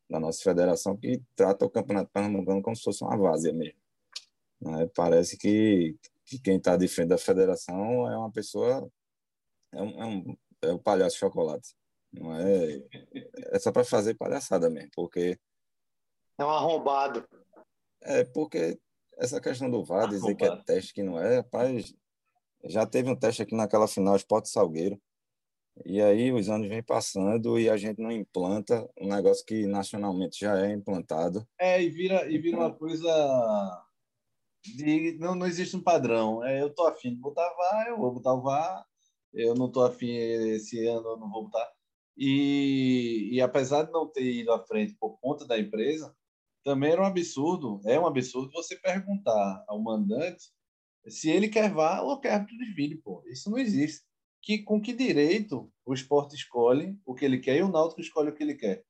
da 0.09 0.19
nossa 0.19 0.41
federação 0.41 0.97
que 0.97 1.21
trata 1.35 1.65
o 1.65 1.69
Campeonato 1.69 2.11
Pernambucano 2.11 2.61
como 2.61 2.75
se 2.75 2.83
fosse 2.83 3.03
uma 3.03 3.17
várzea 3.17 3.53
mesmo. 3.53 3.79
Né? 4.61 4.89
Parece 4.95 5.37
que, 5.37 5.95
que 6.25 6.39
quem 6.39 6.57
está 6.57 6.75
de 6.75 6.87
frente 6.87 7.09
da 7.09 7.17
federação 7.17 8.09
é 8.09 8.17
uma 8.17 8.31
pessoa 8.31 8.89
é, 9.73 9.81
um, 9.81 10.01
é, 10.01 10.05
um, 10.05 10.37
é 10.63 10.71
o 10.71 10.79
palhaço 10.79 11.17
chocolate. 11.17 11.75
Não 12.11 12.35
é, 12.35 12.81
é 13.51 13.59
só 13.59 13.71
para 13.71 13.83
fazer 13.83 14.15
palhaçada 14.15 14.69
mesmo, 14.69 14.89
porque. 14.95 15.37
É 16.37 16.45
um 16.45 16.49
arrombado. 16.49 17.27
É, 18.01 18.23
porque 18.23 18.79
essa 19.17 19.41
questão 19.41 19.69
do 19.69 19.83
VAR, 19.83 20.07
dizer 20.07 20.35
que 20.35 20.45
é 20.45 20.55
teste 20.63 20.93
que 20.93 21.03
não 21.03 21.19
é, 21.19 21.37
rapaz, 21.37 21.93
já 22.65 22.85
teve 22.85 23.09
um 23.09 23.15
teste 23.15 23.41
aqui 23.41 23.55
naquela 23.55 23.87
final 23.87 24.15
Esporte 24.15 24.49
Salgueiro. 24.49 24.99
E 25.85 26.01
aí 26.01 26.31
os 26.31 26.49
anos 26.49 26.67
vêm 26.67 26.81
passando 26.81 27.59
e 27.59 27.69
a 27.69 27.77
gente 27.77 28.01
não 28.01 28.11
implanta 28.11 28.87
um 28.99 29.07
negócio 29.07 29.45
que 29.45 29.67
nacionalmente 29.67 30.39
já 30.39 30.57
é 30.59 30.71
implantado. 30.71 31.47
É, 31.59 31.81
e 31.81 31.89
vira, 31.89 32.29
e 32.29 32.37
vira 32.37 32.57
uma 32.57 32.73
coisa 32.73 33.85
de 34.63 35.17
não, 35.19 35.35
não 35.35 35.45
existe 35.45 35.75
um 35.75 35.83
padrão. 35.83 36.43
É, 36.43 36.61
eu 36.61 36.73
tô 36.73 36.87
afim 36.87 37.11
de 37.11 37.17
botar 37.17 37.47
VAR, 37.55 37.87
eu 37.87 37.97
vou 37.97 38.11
botar 38.11 38.33
o 38.33 38.41
VAR, 38.41 38.85
eu 39.33 39.53
não 39.53 39.67
estou 39.67 39.85
afim 39.85 40.15
esse 40.15 40.85
ano, 40.87 41.09
eu 41.09 41.17
não 41.17 41.29
vou 41.29 41.43
botar. 41.43 41.69
E, 42.17 43.29
e 43.31 43.41
apesar 43.41 43.83
de 43.83 43.91
não 43.91 44.07
ter 44.07 44.23
ido 44.23 44.51
à 44.51 44.59
frente 44.65 44.95
por 44.99 45.19
conta 45.19 45.45
da 45.45 45.59
empresa, 45.59 46.15
também 46.67 46.91
era 46.91 47.01
um 47.01 47.05
absurdo, 47.05 47.79
é 47.85 47.97
um 47.97 48.05
absurdo 48.05 48.51
você 48.51 48.75
perguntar 48.75 49.63
ao 49.69 49.81
mandante 49.81 50.51
se 51.07 51.29
ele 51.29 51.47
quer 51.47 51.71
vá 51.71 52.01
ou 52.01 52.19
quer 52.19 52.33
árbitro 52.33 52.57
de 52.57 52.73
vídeo, 52.73 52.99
pô. 53.01 53.23
Isso 53.25 53.49
não 53.49 53.57
existe. 53.57 54.05
Que, 54.41 54.57
com 54.63 54.81
que 54.81 54.91
direito 54.91 55.71
o 55.85 55.93
esporte 55.93 56.35
escolhe 56.35 56.99
o 57.05 57.15
que 57.15 57.23
ele 57.23 57.37
quer 57.39 57.55
e 57.55 57.61
o 57.61 57.71
Náutico 57.71 58.01
escolhe 58.01 58.31
o 58.31 58.35
que 58.35 58.43
ele 58.43 58.55
quer? 58.55 58.83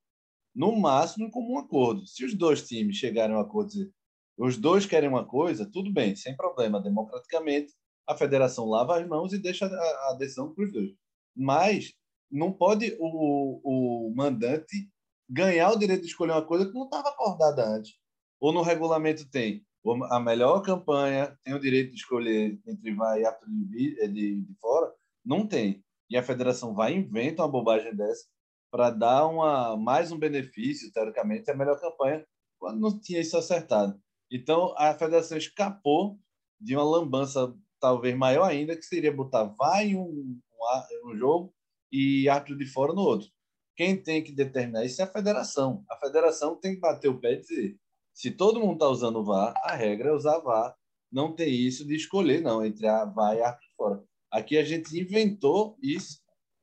No 0.56 0.76
máximo, 0.76 1.30
com 1.30 1.54
um 1.54 1.60
acordo. 1.60 2.08
Se 2.08 2.26
os 2.26 2.34
dois 2.34 2.68
times 2.68 2.96
chegarem 2.96 3.36
a 3.36 3.38
um 3.38 3.42
acordo, 3.42 3.70
dizer, 3.70 3.94
os 4.40 4.58
dois 4.58 4.88
querem 4.88 5.08
uma 5.08 5.24
coisa, 5.24 5.70
tudo 5.72 5.94
bem, 5.94 6.16
sem 6.16 6.36
problema, 6.36 6.82
democraticamente, 6.82 7.74
a 8.08 8.18
federação 8.18 8.66
lava 8.66 9.00
as 9.00 9.08
mãos 9.08 9.34
e 9.34 9.38
deixa 9.38 9.68
a, 9.68 10.10
a 10.10 10.16
decisão 10.18 10.52
para 10.52 10.66
os 10.66 10.74
dois. 10.74 10.90
Mas 11.36 11.94
não 12.32 12.52
pode 12.52 12.98
o, 13.00 14.08
o 14.10 14.16
mandante 14.16 14.90
ganhar 15.30 15.72
o 15.72 15.80
direito 15.80 16.02
de 16.02 16.08
escolher 16.08 16.32
uma 16.34 16.46
coisa 16.46 16.66
que 16.66 16.74
não 16.74 16.86
estava 16.86 17.10
acordada 17.10 17.66
antes. 17.66 17.94
Ou 18.40 18.54
no 18.54 18.62
regulamento 18.62 19.30
tem 19.30 19.66
a 20.10 20.20
melhor 20.20 20.62
campanha, 20.62 21.38
tem 21.44 21.54
o 21.54 21.60
direito 21.60 21.92
de 21.92 21.98
escolher 21.98 22.60
entre 22.68 22.94
vai 22.94 23.22
e 23.22 23.26
árbitro 23.26 23.50
de, 23.50 23.98
eh, 24.02 24.08
de, 24.08 24.42
de 24.42 24.56
fora? 24.60 24.92
Não 25.26 25.48
tem. 25.48 25.84
E 26.10 26.18
a 26.18 26.24
federação 26.24 26.74
vai 26.74 26.94
e 26.94 26.98
inventa 26.98 27.42
uma 27.42 27.52
bobagem 27.52 27.96
dessa 27.96 28.26
para 28.72 28.90
dar 28.90 29.28
uma, 29.28 29.78
mais 29.78 30.12
um 30.12 30.20
benefício, 30.20 30.92
teoricamente, 30.92 31.50
a 31.50 31.56
melhor 31.56 31.80
campanha, 31.80 32.26
quando 32.60 32.80
não 32.80 33.00
tinha 33.00 33.22
isso 33.22 33.38
acertado. 33.38 34.00
Então, 34.32 34.74
a 34.78 34.94
federação 34.94 35.38
escapou 35.38 36.20
de 36.60 36.76
uma 36.76 36.84
lambança 36.84 37.56
talvez 37.80 38.16
maior 38.18 38.44
ainda, 38.44 38.76
que 38.76 38.84
seria 38.84 39.12
botar 39.12 39.46
vai 39.58 39.96
um, 39.96 40.02
um, 40.04 41.12
um 41.12 41.16
jogo 41.16 41.54
e 41.92 42.28
árbitro 42.28 42.58
de 42.58 42.66
fora 42.66 42.94
no 42.94 43.02
outro. 43.02 43.30
Quem 43.78 43.96
tem 43.96 44.24
que 44.24 44.32
determinar 44.32 44.84
isso 44.84 45.02
é 45.02 45.06
a 45.06 45.12
federação. 45.12 45.86
A 45.90 45.96
federação 45.98 46.56
tem 46.56 46.74
que 46.74 46.82
bater 46.82 47.08
o 47.08 47.20
pé 47.20 47.34
e 47.34 47.40
dizer: 47.40 47.78
se 48.14 48.32
todo 48.32 48.60
mundo 48.60 48.74
está 48.74 48.88
usando 48.88 49.20
o 49.20 49.24
VAR, 49.24 49.54
a 49.64 49.76
regra 49.76 50.10
é 50.10 50.14
usar 50.14 50.40
VAR. 50.40 50.76
Não 51.12 51.34
tem 51.34 51.54
isso 51.54 51.86
de 51.86 51.96
escolher, 51.96 52.42
não, 52.42 52.66
entre 52.66 52.88
a 52.88 53.06
VAR 53.06 53.38
e 53.38 53.42
a 53.42 53.58
fora. 53.78 54.04
Aqui 54.32 54.58
a 54.58 54.64
gente 54.64 55.00
inventou 55.00 55.78
isso, 55.82 56.20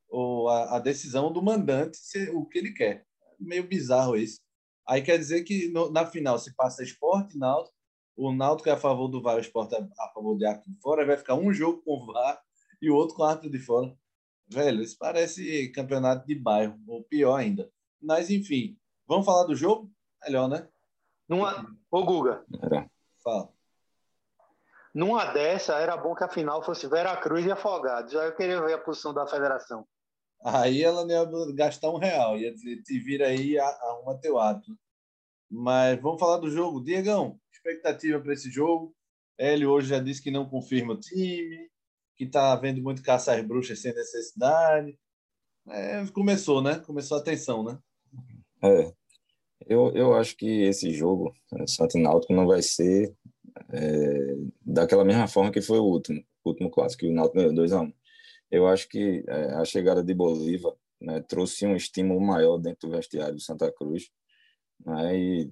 ou 0.09 0.49
a, 0.49 0.77
a 0.77 0.79
decisão 0.81 1.33
do 1.33 1.41
mandante 1.41 1.97
ser 1.97 2.35
o 2.35 2.45
que 2.45 2.59
ele 2.59 2.73
quer. 2.73 3.07
Meio 3.41 3.67
bizarro 3.67 4.17
isso. 4.17 4.41
Aí 4.87 5.01
quer 5.01 5.17
dizer 5.17 5.45
que 5.45 5.69
no, 5.69 5.91
na 5.91 6.05
final 6.05 6.39
se 6.39 6.55
passa 6.55 6.83
esporte, 6.83 7.39
náutico, 7.39 7.75
o 8.17 8.33
Náutico 8.33 8.69
é 8.69 8.73
a 8.73 8.77
favor 8.77 9.09
do 9.09 9.21
VAR, 9.21 9.37
o 9.37 9.41
Sport 9.41 9.73
é 9.73 9.89
a 9.99 10.09
favor 10.09 10.37
de 10.37 10.47
árbitro 10.47 10.73
de 10.73 10.81
fora, 10.81 11.07
vai 11.07 11.17
ficar 11.17 11.35
um 11.35 11.53
jogo 11.53 11.83
com 11.83 11.95
o 11.95 12.07
VAR 12.07 12.41
e 12.81 12.91
o 12.91 12.95
outro 12.95 13.17
com 13.17 13.25
árbitro 13.25 13.51
de 13.51 13.59
fora. 13.59 13.93
Velho, 14.55 14.83
isso 14.83 14.97
parece 14.99 15.69
campeonato 15.71 16.27
de 16.27 16.35
bairro, 16.35 16.79
ou 16.87 17.03
pior 17.03 17.37
ainda. 17.37 17.71
Mas, 18.01 18.31
enfim, 18.31 18.79
vamos 19.07 19.27
falar 19.27 19.45
do 19.45 19.57
jogo? 19.57 19.91
Melhor, 20.25 20.49
né? 20.49 20.69
Numa... 21.29 21.67
Ô, 21.91 22.05
Guga. 22.05 22.45
Fala. 23.23 23.49
Numa 24.95 25.25
dessa, 25.33 25.75
era 25.81 25.97
bom 25.97 26.15
que 26.15 26.23
a 26.23 26.29
final 26.29 26.63
fosse 26.63 26.87
Veracruz 26.87 27.45
e 27.45 27.51
Afogados. 27.51 28.13
Já 28.13 28.25
eu 28.25 28.37
queria 28.37 28.63
ver 28.63 28.75
a 28.75 28.79
posição 28.79 29.13
da 29.13 29.27
federação. 29.27 29.85
Aí 30.45 30.83
ela 30.83 31.05
não 31.05 31.11
ia 31.11 31.55
gastar 31.55 31.91
um 31.91 31.99
real, 31.99 32.37
ia 32.37 32.55
dizer, 32.55 32.83
te 32.83 32.99
vira 32.99 33.27
aí, 33.27 33.59
arruma 33.59 34.21
teu 34.21 34.39
ato. 34.39 34.79
Mas 35.51 36.01
vamos 36.01 36.21
falar 36.21 36.37
do 36.37 36.51
jogo. 36.51 36.85
Diegão, 36.85 37.41
expectativa 37.53 38.21
para 38.21 38.35
esse 38.35 38.51
jogo? 38.51 38.95
Ele 39.37 39.67
hoje 39.67 39.89
já 39.89 39.99
disse 39.99 40.23
que 40.23 40.31
não 40.31 40.49
confirma 40.49 40.93
o 40.93 41.01
time, 41.01 41.69
que 42.17 42.25
está 42.25 42.53
havendo 42.53 42.83
muito 42.83 43.03
caça 43.03 43.35
às 43.35 43.45
bruxas 43.47 43.81
sem 43.81 43.95
necessidade. 43.95 44.99
É, 45.69 46.07
começou, 46.13 46.63
né? 46.63 46.79
Começou 46.81 47.19
a 47.19 47.23
tensão, 47.23 47.65
né? 47.65 47.79
É. 48.63 48.93
Eu, 49.67 49.93
eu 49.95 50.15
acho 50.15 50.37
que 50.37 50.63
esse 50.63 50.93
jogo, 50.93 51.35
né, 51.53 51.67
Santo 51.67 51.99
Náutico, 51.99 52.35
não 52.35 52.47
vai 52.47 52.61
ser 52.61 53.15
é, 53.73 54.37
daquela 54.61 55.05
mesma 55.05 55.27
forma 55.27 55.51
que 55.51 55.63
foi 55.63 55.79
o 55.79 55.85
último, 55.85 56.23
o 56.45 56.51
último 56.51 56.71
clássico, 56.71 57.01
que 57.01 57.09
o 57.09 57.13
Náutico 57.13 57.39
ganhou 57.39 57.55
2 57.55 57.73
a 57.73 57.81
1 57.81 57.85
um. 57.85 57.93
Eu 58.51 58.67
acho 58.67 58.89
que 58.89 59.25
é, 59.27 59.55
a 59.55 59.65
chegada 59.65 60.03
de 60.03 60.15
Bolívar 60.15 60.75
né, 61.01 61.21
trouxe 61.23 61.67
um 61.67 61.77
estímulo 61.77 62.21
maior 62.21 62.59
dentro 62.59 62.89
do 62.89 62.97
vestiário 62.97 63.35
do 63.35 63.41
Santa 63.41 63.73
Cruz. 63.73 64.11
Né, 64.85 65.19
e 65.19 65.51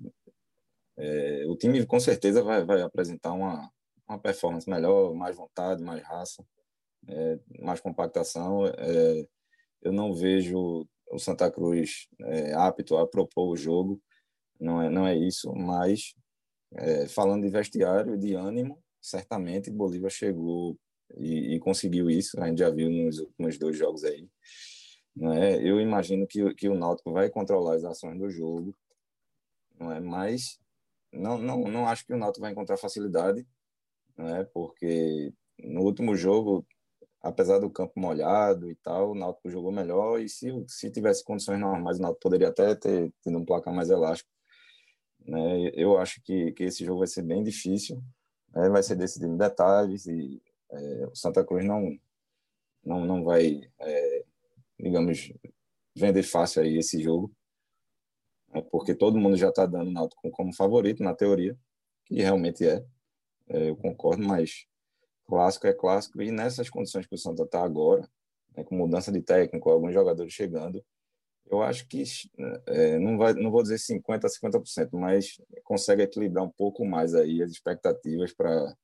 é, 0.99 1.45
o 1.47 1.57
time 1.57 1.85
com 1.87 1.99
certeza 1.99 2.43
vai, 2.43 2.65
vai 2.65 2.83
apresentar 2.83 3.33
uma, 3.33 3.71
uma 4.13 4.19
performance 4.21 4.69
melhor, 4.69 5.15
mais 5.15 5.37
vontade, 5.37 5.83
mais 5.83 6.03
raça, 6.03 6.45
é, 7.09 7.39
mais 7.61 7.81
compactação. 7.81 8.67
É, 8.67 9.27
eu 9.83 9.93
não 9.93 10.15
vejo 10.15 10.87
o 11.11 11.19
Santa 11.19 11.51
Cruz 11.51 12.09
é, 12.21 12.55
apto 12.55 12.97
a 12.97 13.07
propor 13.07 13.49
o 13.49 13.57
jogo, 13.57 14.01
não 14.59 14.81
é, 14.81 14.89
não 14.89 15.07
é 15.07 15.17
isso, 15.17 15.53
mas 15.55 16.15
é, 16.75 17.07
falando 17.09 17.43
de 17.43 17.51
vestiário, 17.51 18.17
de 18.17 18.35
ânimo, 18.35 18.83
certamente 19.01 19.71
Bolívar 19.71 20.11
chegou 20.11 20.79
e, 21.17 21.55
e, 21.55 21.59
conseguiu 21.59 22.09
isso, 22.09 22.41
a 22.41 22.47
gente 22.47 22.59
já 22.59 22.71
viu 22.71 22.89
nos 22.89 23.19
últimos 23.19 23.59
dois 23.59 23.77
jogos 23.77 24.05
aí. 24.05 24.27
É? 25.21 25.57
Eu 25.57 25.79
imagino 25.79 26.27
que, 26.27 26.55
que 26.55 26.69
o 26.69 26.75
Náutico 26.75 27.13
vai 27.13 27.29
controlar 27.29 27.75
as 27.75 27.85
ações 27.85 28.19
do 28.19 28.31
jogo, 28.31 28.75
não 29.79 29.93
é? 29.93 30.01
mas 30.01 30.59
não, 31.13 31.37
não, 31.37 31.65
não 31.65 31.87
acho 31.87 32.07
que 32.07 32.15
o 32.15 32.17
Náutico 32.17 32.41
vai 32.41 32.53
encontrar 32.53 32.79
facilidade, 32.79 33.47
né? 34.17 34.45
Porque 34.53 35.33
no 35.59 35.83
último 35.83 36.17
jogo, 36.17 36.67
apesar 37.21 37.59
do 37.59 37.71
campo 37.71 37.93
molhado 37.99 38.71
e 38.71 38.75
tal, 38.77 39.13
o 39.13 39.15
Náutico 39.15 39.51
jogou 39.51 39.73
melhor 39.73 40.21
e 40.21 40.29
se, 40.29 40.51
se 40.69 40.91
tivesse 40.91 41.25
condições 41.25 41.61
normais, 41.61 41.99
o 41.99 42.03
Náutico 42.03 42.23
poderia 42.23 42.49
até 42.49 42.75
ter 42.75 43.13
tido 43.23 43.39
um 43.39 43.45
placar 43.45 43.75
mais 43.75 43.91
elástico. 43.91 44.31
Né? 45.27 45.71
Eu 45.75 45.99
acho 45.99 46.21
que, 46.23 46.53
que 46.53 46.65
esse 46.65 46.85
jogo 46.85 47.01
vai 47.01 47.09
ser 47.09 47.23
bem 47.23 47.43
difícil, 47.43 48.03
né? 48.55 48.69
vai 48.69 48.83
ser 48.83 48.97
decidido 48.97 49.33
em 49.33 49.37
detalhes 49.37 50.07
e 50.07 50.43
é, 50.71 51.07
o 51.07 51.15
Santa 51.15 51.45
Cruz 51.45 51.65
não 51.65 51.99
não, 52.85 53.05
não 53.05 53.23
vai, 53.23 53.61
é, 53.79 54.25
digamos, 54.79 55.33
vender 55.95 56.25
fácil 56.25 56.63
aí 56.63 56.79
esse 56.79 57.01
jogo 57.01 57.33
é 58.53 58.61
porque 58.61 58.95
todo 58.95 59.19
mundo 59.19 59.37
já 59.37 59.49
está 59.49 59.65
dando 59.67 59.89
o 59.89 59.93
Náutico 59.93 60.31
como 60.31 60.55
favorito, 60.55 61.03
na 61.03 61.15
teoria, 61.15 61.57
que 62.05 62.17
realmente 62.17 62.67
é, 62.67 62.85
é, 63.49 63.71
eu 63.71 63.77
concordo, 63.77 64.23
mas 64.27 64.67
clássico 65.27 65.67
é 65.67 65.73
clássico, 65.73 66.21
e 66.21 66.31
nessas 66.31 66.69
condições 66.69 67.07
que 67.07 67.15
o 67.15 67.19
Santa 67.19 67.45
está 67.45 67.63
agora, 67.63 68.09
né, 68.57 68.65
com 68.65 68.77
mudança 68.77 69.11
de 69.11 69.23
técnico, 69.23 69.71
alguns 69.71 69.95
jogadores 69.95 70.33
chegando, 70.33 70.85
Eu 71.47 71.63
acho 71.63 71.87
que 71.89 72.03
é, 72.67 72.99
não, 72.99 73.19
vai, 73.19 73.35
não 73.35 73.51
vou 73.51 73.63
dizer 73.63 73.77
50% 73.77 74.25
a 74.25 74.29
50%, 74.29 74.89
mas 74.93 75.41
consegue 75.65 76.03
equilibrar 76.03 76.45
um 76.45 76.51
pouco 76.51 76.85
mais 76.85 77.15
aí 77.15 77.43
as 77.43 77.51
expectativas 77.51 78.33
para 78.33 78.77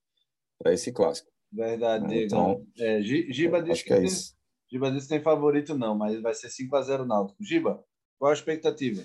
esse 0.66 0.92
clássico. 0.92 1.30
Verdade, 1.50 2.24
então, 2.24 2.66
é, 2.78 3.00
Giba 3.00 3.62
disse 3.62 3.82
que, 3.82 3.88
que 3.88 3.94
é 3.94 4.04
isso. 4.04 4.36
Giba 4.70 4.90
disse 4.90 5.08
que 5.08 5.14
tem 5.14 5.22
favorito 5.22 5.74
não, 5.78 5.94
mas 5.94 6.20
vai 6.20 6.34
ser 6.34 6.50
5 6.50 6.76
a 6.76 6.82
0 6.82 7.06
Náutico. 7.06 7.42
Giba, 7.42 7.82
qual 8.18 8.30
a 8.30 8.34
expectativa? 8.34 9.02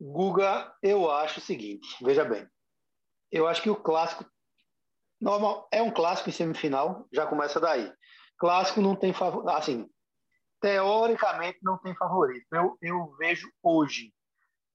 Guga, 0.00 0.74
eu 0.82 1.08
acho 1.10 1.38
o 1.38 1.42
seguinte, 1.42 1.86
veja 2.02 2.24
bem. 2.24 2.46
Eu 3.30 3.46
acho 3.46 3.62
que 3.62 3.70
o 3.70 3.76
clássico 3.76 4.24
normal 5.20 5.68
é 5.70 5.82
um 5.82 5.90
clássico 5.90 6.28
em 6.28 6.32
semifinal, 6.32 7.06
já 7.12 7.26
começa 7.26 7.60
daí. 7.60 7.92
Clássico 8.38 8.80
não 8.80 8.96
tem 8.96 9.12
favorito, 9.12 9.48
assim, 9.50 9.88
teoricamente 10.60 11.58
não 11.62 11.78
tem 11.78 11.94
favorito. 11.94 12.46
Eu, 12.52 12.76
eu 12.80 13.14
vejo 13.18 13.50
hoje 13.62 14.12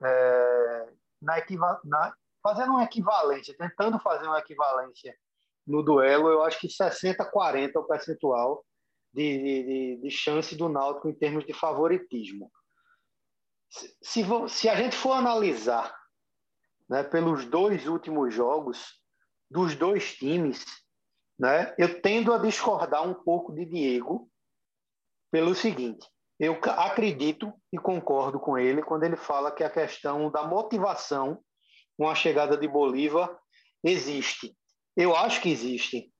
é, 0.01 0.89
na, 1.21 1.39
equiva, 1.39 1.79
na 1.83 2.13
fazendo 2.41 2.71
uma 2.71 2.83
equivalência, 2.83 3.55
tentando 3.57 3.99
fazer 3.99 4.27
uma 4.27 4.39
equivalência 4.39 5.15
no 5.67 5.83
duelo, 5.83 6.29
eu 6.29 6.43
acho 6.43 6.59
que 6.59 6.67
60-40 6.67 7.71
é 7.75 7.79
o 7.79 7.83
percentual 7.83 8.65
de, 9.13 9.37
de, 9.37 10.01
de, 10.01 10.11
chance 10.11 10.55
do 10.55 10.69
Náutico 10.69 11.09
em 11.09 11.13
termos 11.13 11.45
de 11.45 11.53
favoritismo. 11.53 12.51
Se, 13.69 13.95
se, 14.01 14.25
se 14.47 14.69
a 14.69 14.75
gente 14.75 14.95
for 14.95 15.13
analisar 15.13 15.95
né, 16.89 17.03
pelos 17.03 17.45
dois 17.45 17.87
últimos 17.87 18.33
jogos 18.33 18.98
dos 19.49 19.75
dois 19.75 20.15
times, 20.15 20.65
né, 21.39 21.73
eu 21.77 22.01
tendo 22.01 22.33
a 22.33 22.37
discordar 22.37 23.07
um 23.07 23.13
pouco 23.13 23.53
de 23.53 23.65
Diego 23.65 24.29
pelo 25.31 25.55
seguinte: 25.55 26.07
eu 26.39 26.57
acredito 26.77 27.53
e 27.71 27.77
concordo 27.77 28.39
com 28.39 28.57
ele 28.57 28.81
quando 28.81 29.03
ele 29.03 29.17
fala 29.17 29.51
que 29.51 29.63
a 29.63 29.69
questão 29.69 30.31
da 30.31 30.43
motivação 30.43 31.41
com 31.97 32.07
a 32.07 32.15
chegada 32.15 32.57
de 32.57 32.67
Bolívar 32.67 33.37
existe. 33.83 34.55
Eu 34.95 35.15
acho 35.15 35.41
que 35.41 35.49
existe. 35.49 36.11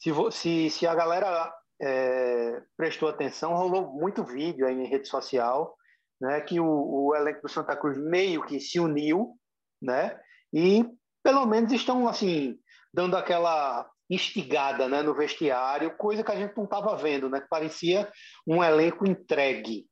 Se, 0.00 0.10
se, 0.32 0.70
se 0.70 0.86
a 0.86 0.94
galera 0.94 1.52
é, 1.80 2.62
prestou 2.76 3.08
atenção, 3.08 3.54
rolou 3.54 3.92
muito 3.92 4.24
vídeo 4.24 4.66
aí 4.66 4.74
em 4.74 4.88
rede 4.88 5.08
social, 5.08 5.76
né, 6.20 6.40
que 6.40 6.58
o, 6.58 6.66
o 6.66 7.14
elenco 7.14 7.42
do 7.42 7.48
Santa 7.48 7.76
Cruz 7.76 7.96
meio 7.96 8.44
que 8.44 8.58
se 8.58 8.80
uniu, 8.80 9.36
né, 9.80 10.20
e 10.52 10.84
pelo 11.22 11.46
menos 11.46 11.72
estão 11.72 12.08
assim 12.08 12.58
dando 12.92 13.16
aquela 13.16 13.88
instigada 14.10 14.88
né, 14.88 15.02
no 15.02 15.14
vestiário, 15.14 15.96
coisa 15.96 16.24
que 16.24 16.32
a 16.32 16.36
gente 16.36 16.56
não 16.56 16.64
estava 16.64 16.96
vendo, 16.96 17.28
né, 17.28 17.40
que 17.40 17.48
parecia 17.48 18.10
um 18.46 18.62
elenco 18.64 19.06
entregue. 19.06 19.86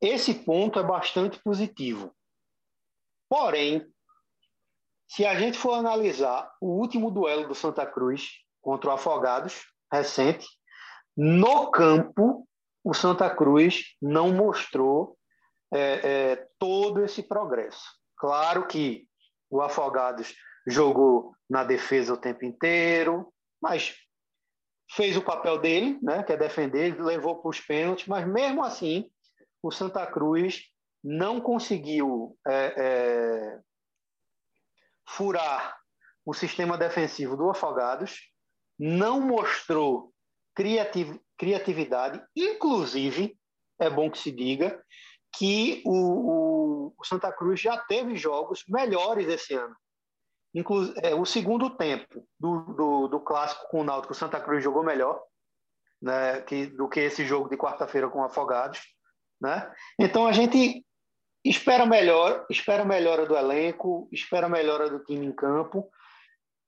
Esse 0.00 0.32
ponto 0.32 0.78
é 0.78 0.82
bastante 0.82 1.38
positivo. 1.42 2.14
Porém, 3.28 3.86
se 5.06 5.26
a 5.26 5.34
gente 5.38 5.58
for 5.58 5.74
analisar 5.74 6.50
o 6.60 6.68
último 6.68 7.10
duelo 7.10 7.46
do 7.46 7.54
Santa 7.54 7.84
Cruz 7.84 8.30
contra 8.60 8.90
o 8.90 8.92
Afogados, 8.92 9.66
recente, 9.92 10.46
no 11.16 11.70
campo, 11.70 12.46
o 12.84 12.94
Santa 12.94 13.28
Cruz 13.28 13.96
não 14.00 14.32
mostrou 14.32 15.18
é, 15.72 15.80
é, 15.80 16.48
todo 16.58 17.04
esse 17.04 17.22
progresso. 17.22 17.82
Claro 18.16 18.66
que 18.66 19.06
o 19.50 19.60
Afogados 19.60 20.34
jogou 20.68 21.34
na 21.48 21.64
defesa 21.64 22.14
o 22.14 22.16
tempo 22.16 22.44
inteiro, 22.44 23.32
mas 23.60 23.96
fez 24.90 25.16
o 25.16 25.22
papel 25.22 25.58
dele, 25.58 25.98
né, 26.02 26.22
que 26.22 26.32
é 26.32 26.36
defender, 26.36 27.00
levou 27.00 27.40
para 27.40 27.50
os 27.50 27.60
pênaltis, 27.60 28.06
mas 28.06 28.26
mesmo 28.26 28.62
assim 28.62 29.10
o 29.62 29.70
Santa 29.70 30.06
Cruz 30.06 30.62
não 31.02 31.40
conseguiu 31.40 32.36
é, 32.46 32.74
é 32.76 33.60
furar 35.08 35.78
o 36.24 36.34
sistema 36.34 36.76
defensivo 36.76 37.36
do 37.36 37.50
Afogados, 37.50 38.20
não 38.78 39.20
mostrou 39.20 40.12
criativ 40.54 41.18
criatividade, 41.38 42.20
inclusive, 42.36 43.38
é 43.78 43.88
bom 43.88 44.10
que 44.10 44.18
se 44.18 44.32
diga, 44.32 44.82
que 45.36 45.82
o, 45.86 46.92
o, 46.98 47.04
Santa 47.04 47.32
Cruz 47.32 47.60
já 47.60 47.78
teve 47.78 48.16
jogos 48.16 48.64
melhores 48.68 49.28
esse 49.28 49.54
ano. 49.54 49.74
Inclu 50.54 50.92
é, 51.02 51.14
o 51.14 51.24
segundo 51.24 51.70
tempo 51.70 52.26
do, 52.38 52.60
do, 52.74 53.08
do, 53.08 53.20
clássico 53.20 53.68
com 53.68 53.80
o 53.80 53.84
Náutico, 53.84 54.12
o 54.12 54.16
Santa 54.16 54.40
Cruz 54.40 54.64
jogou 54.64 54.82
melhor 54.82 55.22
né, 56.00 56.40
que, 56.42 56.66
do 56.66 56.88
que 56.88 57.00
esse 57.00 57.26
jogo 57.26 57.48
de 57.48 57.56
quarta-feira 57.56 58.08
com 58.08 58.20
o 58.20 58.24
Afogados. 58.24 58.80
Né? 59.40 59.70
Então 59.98 60.26
a 60.26 60.32
gente 60.32 60.84
espera 61.44 61.86
melhor, 61.86 62.46
espera 62.50 62.84
melhora 62.84 63.26
do 63.26 63.36
elenco, 63.36 64.08
espera 64.10 64.48
melhora 64.48 64.88
do 64.88 65.04
time 65.04 65.26
em 65.26 65.32
campo. 65.32 65.88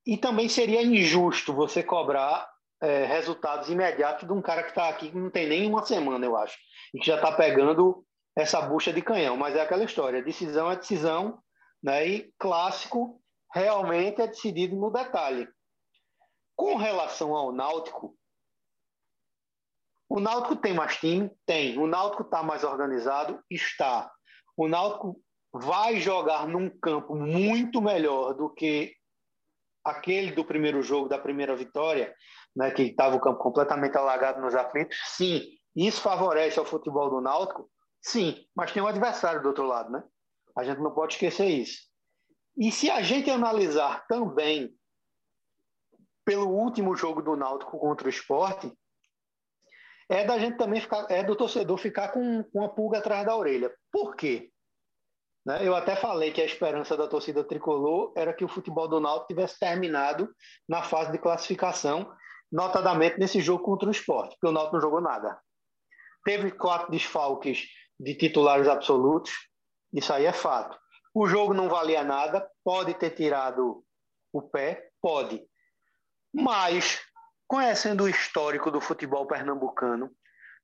E 0.07 0.17
também 0.17 0.49
seria 0.49 0.83
injusto 0.83 1.55
você 1.55 1.83
cobrar 1.83 2.49
é, 2.83 3.05
resultados 3.05 3.69
imediatos 3.69 4.27
de 4.27 4.33
um 4.33 4.41
cara 4.41 4.63
que 4.63 4.71
está 4.71 4.89
aqui 4.89 5.11
que 5.11 5.19
não 5.19 5.31
tem 5.31 5.47
nem 5.47 5.69
uma 5.69 5.85
semana, 5.85 6.25
eu 6.25 6.37
acho, 6.37 6.57
e 6.95 6.99
que 6.99 7.07
já 7.07 7.17
está 7.17 7.33
pegando 7.33 8.05
essa 8.37 8.61
bucha 8.63 8.93
de 8.93 9.03
canhão. 9.03 9.37
Mas 9.37 9.55
é 9.55 9.61
aquela 9.61 9.85
história: 9.85 10.23
decisão 10.23 10.71
é 10.71 10.77
decisão, 10.77 11.39
né? 11.83 12.07
e 12.07 12.33
clássico 12.39 13.20
realmente 13.53 14.21
é 14.21 14.27
decidido 14.27 14.77
no 14.77 14.91
detalhe. 14.91 15.49
Com 16.57 16.77
relação 16.77 17.35
ao 17.35 17.53
Náutico, 17.53 18.17
o 20.09 20.21
Náutico 20.21 20.57
tem 20.57 20.75
mais 20.75 20.97
time? 20.97 21.31
Tem. 21.47 21.79
O 21.79 21.87
Náutico 21.87 22.23
está 22.23 22.43
mais 22.43 22.65
organizado? 22.65 23.43
Está 23.49 24.11
o 24.61 24.69
Náutico 24.69 25.19
vai 25.53 25.99
jogar 26.01 26.47
num 26.47 26.69
campo 26.69 27.15
muito 27.15 27.81
melhor 27.81 28.35
do 28.35 28.51
que 28.51 28.95
aquele 29.83 30.33
do 30.33 30.45
primeiro 30.45 30.83
jogo, 30.83 31.09
da 31.09 31.19
primeira 31.19 31.57
vitória, 31.57 32.15
né, 32.55 32.71
que 32.71 32.83
estava 32.83 33.17
o 33.17 33.21
campo 33.21 33.39
completamente 33.39 33.97
alagado 33.97 34.39
nos 34.39 34.55
aflitos, 34.55 34.99
sim. 35.17 35.43
Isso 35.75 36.03
favorece 36.03 36.59
ao 36.59 36.67
futebol 36.67 37.09
do 37.09 37.23
Náutico? 37.23 37.71
Sim, 38.03 38.37
mas 38.55 38.71
tem 38.71 38.83
um 38.83 38.87
adversário 38.87 39.41
do 39.41 39.49
outro 39.49 39.65
lado, 39.65 39.91
né? 39.91 40.03
A 40.57 40.63
gente 40.63 40.81
não 40.81 40.91
pode 40.91 41.15
esquecer 41.15 41.47
isso. 41.47 41.90
E 42.57 42.71
se 42.71 42.91
a 42.91 43.03
gente 43.03 43.31
analisar 43.31 44.07
também 44.07 44.75
pelo 46.25 46.49
último 46.49 46.95
jogo 46.95 47.23
do 47.23 47.37
Náutico 47.37 47.79
contra 47.79 48.07
o 48.07 48.11
esporte, 48.11 48.73
é 50.09 50.25
da 50.25 50.39
gente 50.39 50.57
também 50.57 50.81
ficar, 50.81 51.07
é 51.11 51.23
do 51.23 51.37
torcedor 51.37 51.79
ficar 51.79 52.09
com, 52.09 52.43
com 52.45 52.65
a 52.65 52.69
pulga 52.69 52.99
atrás 52.99 53.25
da 53.25 53.37
orelha. 53.37 53.73
Por 53.93 54.17
quê? 54.17 54.51
Né? 55.47 55.67
Eu 55.67 55.75
até 55.75 55.97
falei 55.97 56.33
que 56.33 56.41
a 56.41 56.45
esperança 56.45 56.97
da 56.97 57.07
torcida 57.07 57.45
tricolor 57.45 58.13
era 58.17 58.33
que 58.33 58.45
o 58.45 58.49
futebol 58.49 58.89
do 58.89 59.01
Náutico 59.01 59.29
tivesse 59.29 59.59
terminado 59.59 60.29
na 60.69 60.83
fase 60.83 61.13
de 61.13 61.19
classificação, 61.19 62.13
notadamente 62.51 63.19
nesse 63.19 63.41
jogo 63.41 63.63
contra 63.63 63.89
o 63.89 63.93
esporte, 63.93 64.35
porque 64.35 64.49
o 64.49 64.53
Náutico 64.53 64.75
não 64.75 64.83
jogou 64.83 65.01
nada. 65.01 65.41
Teve 66.25 66.51
quatro 66.51 66.91
desfalques 66.91 67.67
de 67.99 68.15
titulares 68.15 68.69
absolutos, 68.69 69.33
isso 69.93 70.13
aí 70.13 70.27
é 70.27 70.33
fato. 70.33 70.79
O 71.15 71.27
jogo 71.27 71.53
não 71.53 71.69
valia 71.69 72.05
nada, 72.05 72.49
pode 72.65 72.95
ter 72.95 73.11
tirado 73.11 73.85
o 74.33 74.43
pé, 74.43 74.91
pode. 75.01 75.43
Mas 76.33 77.01
conhecendo 77.49 78.05
o 78.05 78.09
histórico 78.09 78.71
do 78.71 78.81
futebol 78.81 79.27
pernambucano, 79.27 80.11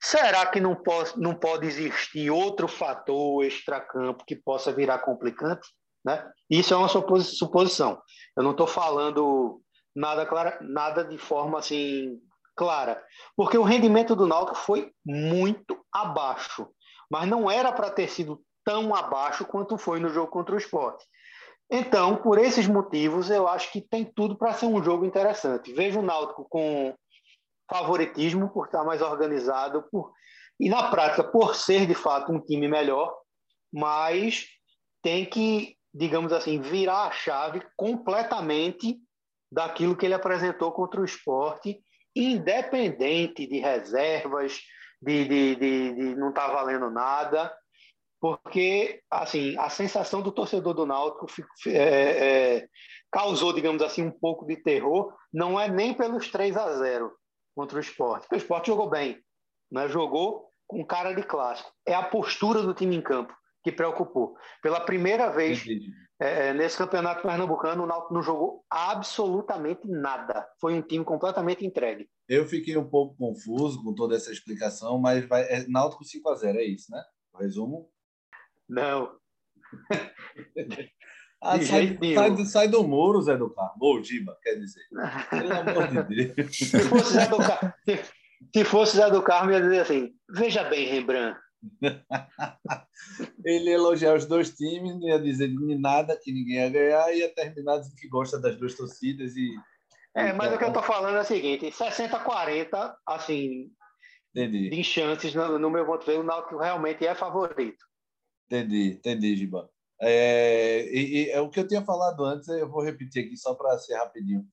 será 0.00 0.46
que 0.46 0.60
não 0.60 0.76
pode, 0.76 1.18
não 1.18 1.34
pode 1.34 1.66
existir 1.66 2.30
outro 2.30 2.68
fator 2.68 3.44
extracampo 3.44 4.24
que 4.24 4.36
possa 4.36 4.72
virar 4.72 5.00
complicante? 5.00 5.68
Né? 6.04 6.24
Isso 6.48 6.72
é 6.72 6.76
uma 6.76 6.88
suposição. 6.88 8.00
Eu 8.36 8.44
não 8.44 8.52
estou 8.52 8.68
falando 8.68 9.60
nada, 9.94 10.24
clara, 10.24 10.58
nada 10.60 11.04
de 11.04 11.18
forma 11.18 11.58
assim 11.58 12.20
clara, 12.54 13.04
porque 13.36 13.58
o 13.58 13.62
rendimento 13.62 14.16
do 14.16 14.26
Náutico 14.26 14.56
foi 14.56 14.90
muito 15.04 15.78
abaixo, 15.92 16.68
mas 17.10 17.28
não 17.28 17.50
era 17.50 17.70
para 17.70 17.90
ter 17.90 18.08
sido 18.08 18.42
tão 18.66 18.92
abaixo 18.92 19.44
quanto 19.44 19.78
foi 19.78 20.00
no 20.00 20.08
jogo 20.08 20.28
contra 20.28 20.56
o 20.56 20.58
Sport. 20.58 21.00
Então, 21.70 22.16
por 22.16 22.36
esses 22.36 22.66
motivos, 22.66 23.30
eu 23.30 23.46
acho 23.46 23.70
que 23.70 23.80
tem 23.80 24.04
tudo 24.04 24.36
para 24.36 24.52
ser 24.52 24.66
um 24.66 24.82
jogo 24.82 25.04
interessante. 25.04 25.72
Vejo 25.72 26.00
o 26.00 26.02
Náutico 26.02 26.44
com 26.48 26.92
favoritismo 27.70 28.50
por 28.50 28.66
estar 28.66 28.84
mais 28.84 29.00
organizado 29.00 29.84
por... 29.90 30.12
e, 30.58 30.68
na 30.68 30.90
prática, 30.90 31.22
por 31.22 31.54
ser 31.54 31.86
de 31.86 31.94
fato 31.94 32.32
um 32.32 32.40
time 32.40 32.66
melhor, 32.66 33.16
mas 33.72 34.46
tem 35.00 35.24
que, 35.24 35.76
digamos 35.94 36.32
assim, 36.32 36.60
virar 36.60 37.06
a 37.06 37.10
chave 37.12 37.62
completamente 37.76 38.98
daquilo 39.50 39.96
que 39.96 40.06
ele 40.06 40.14
apresentou 40.14 40.72
contra 40.72 41.00
o 41.00 41.04
esporte, 41.04 41.80
independente 42.14 43.46
de 43.46 43.58
reservas, 43.60 44.60
de, 45.00 45.24
de, 45.24 45.54
de, 45.56 45.94
de 45.94 46.16
não 46.16 46.30
estar 46.30 46.48
tá 46.48 46.52
valendo 46.52 46.90
nada 46.90 47.52
porque 48.26 49.00
assim 49.08 49.56
a 49.56 49.70
sensação 49.70 50.20
do 50.20 50.32
torcedor 50.32 50.74
do 50.74 50.84
Náutico 50.84 51.26
é, 51.68 52.56
é, 52.56 52.68
causou, 53.12 53.52
digamos 53.52 53.82
assim, 53.82 54.02
um 54.02 54.10
pouco 54.10 54.44
de 54.44 54.56
terror. 54.56 55.14
Não 55.32 55.60
é 55.60 55.70
nem 55.70 55.94
pelos 55.94 56.28
3 56.28 56.56
a 56.56 56.76
0 56.76 57.12
contra 57.54 57.78
o 57.78 57.80
esporte. 57.80 58.26
O 58.32 58.36
esporte 58.36 58.66
jogou 58.66 58.90
bem, 58.90 59.18
né? 59.70 59.88
jogou 59.88 60.48
com 60.66 60.84
cara 60.84 61.12
de 61.12 61.22
clássico. 61.22 61.70
É 61.86 61.94
a 61.94 62.02
postura 62.02 62.62
do 62.62 62.74
time 62.74 62.96
em 62.96 63.00
campo 63.00 63.32
que 63.62 63.70
preocupou. 63.70 64.34
Pela 64.60 64.80
primeira 64.80 65.30
vez 65.30 65.64
é, 66.20 66.48
é, 66.48 66.54
nesse 66.54 66.76
campeonato 66.76 67.22
pernambucano, 67.22 67.84
o 67.84 67.86
Náutico 67.86 68.14
não 68.14 68.22
jogou 68.22 68.64
absolutamente 68.68 69.86
nada. 69.86 70.46
Foi 70.60 70.74
um 70.74 70.82
time 70.82 71.04
completamente 71.04 71.64
entregue. 71.64 72.08
Eu 72.28 72.46
fiquei 72.46 72.76
um 72.76 72.88
pouco 72.88 73.16
confuso 73.16 73.82
com 73.84 73.94
toda 73.94 74.16
essa 74.16 74.32
explicação, 74.32 74.98
mas 74.98 75.26
vai, 75.28 75.42
é 75.42 75.66
Náutico 75.68 76.04
5 76.04 76.28
a 76.28 76.34
0 76.34 76.58
é 76.58 76.64
isso, 76.64 76.90
né? 76.90 77.02
Resumo? 77.38 77.88
Não. 78.68 79.12
ah, 81.42 81.60
sai, 81.60 81.98
sai, 82.14 82.46
sai, 82.46 82.68
do 82.68 82.82
muro, 82.82 83.22
Zé 83.22 83.36
do 83.36 83.50
Carmo. 83.50 83.76
Ou 83.80 84.02
Giba, 84.02 84.36
quer 84.42 84.56
dizer. 84.56 84.82
Pelo 85.30 85.52
amor 85.52 85.88
de 85.88 86.32
Deus. 86.34 86.56
Se 86.56 86.80
fosse 86.80 87.14
Zé 87.14 87.28
do 87.28 87.38
Carmo, 87.38 87.74
se, 87.84 88.04
se 88.54 88.64
fosse 88.64 88.96
Zé 88.96 89.10
do 89.10 89.22
Carmo, 89.22 89.52
ia 89.52 89.60
dizer 89.60 89.80
assim: 89.80 90.14
veja 90.28 90.64
bem, 90.64 90.86
Rembrandt. 90.86 91.38
Ele 93.44 93.70
ia 93.70 93.74
elogiar 93.74 94.14
os 94.14 94.26
dois 94.26 94.50
times, 94.54 94.94
não 94.94 95.08
ia 95.08 95.18
dizer 95.18 95.50
nada 95.78 96.18
que 96.22 96.32
ninguém 96.32 96.56
ia 96.56 96.70
ganhar, 96.70 97.12
ia 97.14 97.34
terminar 97.34 97.78
dizendo 97.78 97.96
que 97.96 98.08
gosta 98.08 98.38
das 98.38 98.56
duas 98.56 98.74
torcidas 98.74 99.36
e. 99.36 99.54
É, 100.14 100.32
mas 100.32 100.52
o 100.52 100.58
que 100.58 100.64
eu 100.64 100.72
tô 100.72 100.82
falando 100.82 101.16
é 101.16 101.20
o 101.20 101.24
seguinte: 101.24 101.66
60-40, 101.66 102.94
assim, 103.06 103.70
Entendi. 104.34 104.70
de 104.70 104.84
chances, 104.84 105.34
no, 105.34 105.58
no 105.58 105.70
meu 105.70 105.84
ponto 105.84 106.00
de 106.00 106.06
vista, 106.06 106.20
o 106.20 106.24
Náutico 106.24 106.58
realmente 106.58 107.06
é 107.06 107.14
favorito. 107.14 107.84
Entendi, 108.46 108.92
entendi, 108.92 109.36
Giba. 109.36 109.70
É, 110.00 110.86
e, 110.92 111.24
e, 111.24 111.30
é 111.30 111.40
o 111.40 111.48
que 111.48 111.60
eu 111.60 111.66
tinha 111.66 111.82
falado 111.82 112.24
antes, 112.24 112.48
eu 112.48 112.68
vou 112.68 112.82
repetir 112.82 113.24
aqui 113.24 113.36
só 113.36 113.54
para 113.54 113.78
ser 113.78 113.94
rapidinho, 113.96 114.46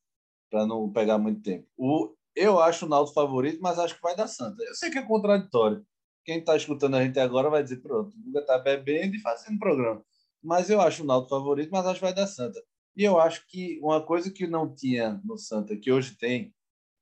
para 0.49 0.65
não 0.65 0.91
pegar 0.91 1.17
muito 1.17 1.41
tempo. 1.41 1.67
O, 1.77 2.15
eu 2.35 2.59
acho 2.59 2.85
o 2.85 2.89
Náutico 2.89 3.13
favorito, 3.13 3.59
mas 3.61 3.77
acho 3.77 3.95
que 3.95 4.01
vai 4.01 4.15
dar 4.15 4.27
Santa. 4.27 4.63
Eu 4.63 4.73
sei 4.75 4.89
que 4.89 4.97
é 4.97 5.01
contraditório, 5.03 5.85
quem 6.25 6.39
está 6.39 6.55
escutando 6.55 6.95
a 6.95 7.03
gente 7.03 7.19
agora 7.19 7.49
vai 7.49 7.61
dizer, 7.61 7.77
pronto, 7.81 8.15
o 8.15 8.21
Guga 8.23 8.39
está 8.39 8.57
bebendo 8.57 9.15
e 9.15 9.21
fazendo 9.21 9.59
programa. 9.59 10.03
Mas 10.41 10.69
eu 10.69 10.81
acho 10.81 11.03
o 11.03 11.05
Naldo 11.05 11.29
favorito, 11.29 11.69
mas 11.71 11.85
acho 11.85 11.95
que 11.95 12.05
vai 12.05 12.13
dar 12.13 12.27
Santa. 12.27 12.61
E 12.95 13.03
eu 13.03 13.19
acho 13.19 13.45
que 13.47 13.79
uma 13.81 14.05
coisa 14.05 14.31
que 14.31 14.47
não 14.47 14.73
tinha 14.73 15.21
no 15.23 15.37
Santa, 15.37 15.75
que 15.75 15.91
hoje 15.91 16.15
tem, 16.17 16.53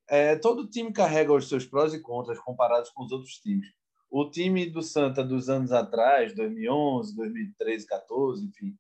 é 0.10 0.36
todo 0.36 0.70
time 0.70 0.92
carrega 0.92 1.34
os 1.34 1.48
seus 1.48 1.66
prós 1.66 1.94
e 1.94 2.02
contras 2.02 2.40
comparados 2.40 2.90
com 2.90 3.04
os 3.04 3.12
outros 3.12 3.34
times. 3.36 3.68
O 4.12 4.30
time 4.30 4.70
do 4.70 4.82
Santa 4.82 5.24
dos 5.24 5.48
anos 5.48 5.72
atrás, 5.72 6.36
2011, 6.36 7.16
2013, 7.16 7.88
14, 7.88 8.46
enfim, 8.46 8.78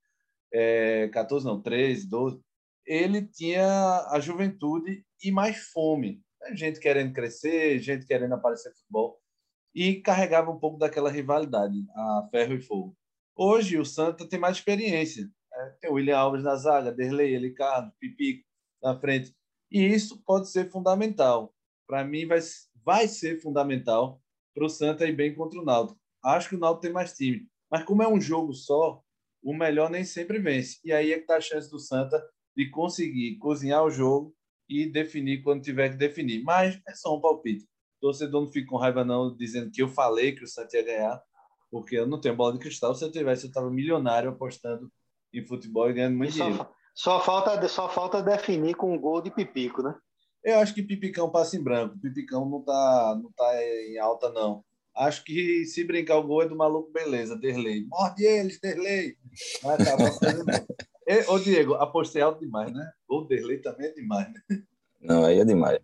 é, 0.53 1.07
14 1.07 1.45
não, 1.45 1.61
13, 1.61 2.09
12, 2.09 2.41
ele 2.85 3.25
tinha 3.25 4.07
a 4.09 4.19
juventude 4.19 5.05
e 5.23 5.31
mais 5.31 5.69
fome. 5.71 6.21
Gente 6.53 6.81
querendo 6.81 7.13
crescer, 7.13 7.79
gente 7.79 8.05
querendo 8.05 8.33
aparecer 8.33 8.69
no 8.69 8.75
futebol 8.75 9.21
e 9.73 10.01
carregava 10.01 10.51
um 10.51 10.59
pouco 10.59 10.77
daquela 10.77 11.09
rivalidade, 11.09 11.77
a 11.95 12.27
ferro 12.29 12.55
e 12.55 12.61
fogo. 12.61 12.97
Hoje 13.33 13.77
o 13.77 13.85
Santa 13.85 14.27
tem 14.27 14.37
mais 14.37 14.57
experiência. 14.57 15.23
Né? 15.23 15.75
Tem 15.79 15.89
o 15.89 15.93
William 15.93 16.17
Alves 16.17 16.43
na 16.43 16.57
zaga, 16.57 16.91
Derlei, 16.91 17.37
Ricardo, 17.37 17.93
Pipico 17.97 18.45
na 18.83 18.99
frente. 18.99 19.33
E 19.71 19.81
isso 19.81 20.21
pode 20.25 20.49
ser 20.49 20.69
fundamental. 20.69 21.55
Para 21.87 22.03
mim, 22.03 22.27
vai, 22.27 22.39
vai 22.83 23.07
ser 23.07 23.39
fundamental 23.41 24.20
para 24.53 24.65
o 24.65 24.69
Santa 24.69 25.07
ir 25.07 25.15
bem 25.15 25.33
contra 25.33 25.59
o 25.59 25.65
Náutico. 25.65 25.99
Acho 26.23 26.49
que 26.49 26.55
o 26.55 26.59
Náutico 26.59 26.81
tem 26.81 26.91
mais 26.91 27.13
time. 27.13 27.47
Mas 27.69 27.83
como 27.83 28.03
é 28.03 28.07
um 28.07 28.19
jogo 28.19 28.53
só, 28.53 29.01
o 29.41 29.53
melhor 29.53 29.89
nem 29.89 30.03
sempre 30.03 30.39
vence. 30.39 30.79
E 30.83 30.91
aí 30.91 31.11
é 31.11 31.15
que 31.15 31.21
está 31.21 31.37
a 31.37 31.41
chance 31.41 31.69
do 31.69 31.79
Santa 31.79 32.21
de 32.55 32.69
conseguir 32.69 33.37
cozinhar 33.37 33.83
o 33.83 33.89
jogo 33.89 34.35
e 34.67 34.85
definir 34.85 35.41
quando 35.41 35.63
tiver 35.63 35.89
que 35.89 35.97
definir. 35.97 36.43
Mas 36.43 36.79
é 36.87 36.93
só 36.93 37.15
um 37.15 37.21
palpite 37.21 37.65
torcedor 38.01 38.41
não 38.41 38.51
fica 38.51 38.67
com 38.67 38.77
raiva 38.77 39.05
não 39.05 39.33
dizendo 39.33 39.71
que 39.71 39.81
eu 39.81 39.87
falei 39.87 40.33
que 40.33 40.43
o 40.43 40.47
Santos 40.47 40.73
ia 40.73 40.83
ganhar, 40.83 41.21
porque 41.69 41.95
eu 41.95 42.07
não 42.07 42.19
tenho 42.19 42.35
bola 42.35 42.53
de 42.53 42.59
cristal. 42.59 42.95
Se 42.95 43.05
eu 43.05 43.11
tivesse, 43.11 43.45
eu 43.45 43.49
estava 43.49 43.69
milionário 43.69 44.31
apostando 44.31 44.91
em 45.31 45.45
futebol 45.45 45.89
e 45.89 45.93
ganhando 45.93 46.17
muito 46.17 46.31
e 46.31 46.33
dinheiro. 46.33 46.57
Só, 46.93 47.19
só, 47.19 47.23
falta, 47.23 47.67
só 47.69 47.87
falta 47.87 48.21
definir 48.21 48.73
com 48.73 48.93
um 48.93 48.99
gol 48.99 49.21
de 49.21 49.29
Pipico, 49.29 49.83
né? 49.83 49.95
Eu 50.43 50.59
acho 50.59 50.73
que 50.73 50.81
Pipicão 50.81 51.29
passa 51.29 51.55
em 51.55 51.63
branco. 51.63 51.99
Pipicão 51.99 52.49
não 52.49 52.61
tá, 52.61 53.19
não 53.21 53.31
tá 53.31 53.63
em 53.63 53.97
alta, 53.99 54.29
não. 54.31 54.63
Acho 54.95 55.23
que 55.23 55.65
se 55.65 55.83
brincar 55.83 56.17
o 56.17 56.23
gol 56.23 56.43
é 56.43 56.47
do 56.47 56.55
maluco, 56.55 56.91
beleza, 56.91 57.37
Derlei. 57.37 57.85
Morde 57.87 58.23
eles, 58.23 58.59
Derlei. 58.59 59.15
Vai 59.63 59.75
acabar 59.75 60.11
fazendo. 60.11 60.45
Ô, 61.29 61.39
Diego, 61.39 61.75
apostei 61.75 62.21
alto 62.21 62.39
demais, 62.39 62.73
né? 62.73 62.91
O 63.07 63.21
Derlei 63.21 63.59
também 63.59 63.87
é 63.87 63.93
demais, 63.93 64.27
né? 64.33 64.63
Não, 65.01 65.25
aí 65.25 65.39
é 65.39 65.45
demais. 65.45 65.79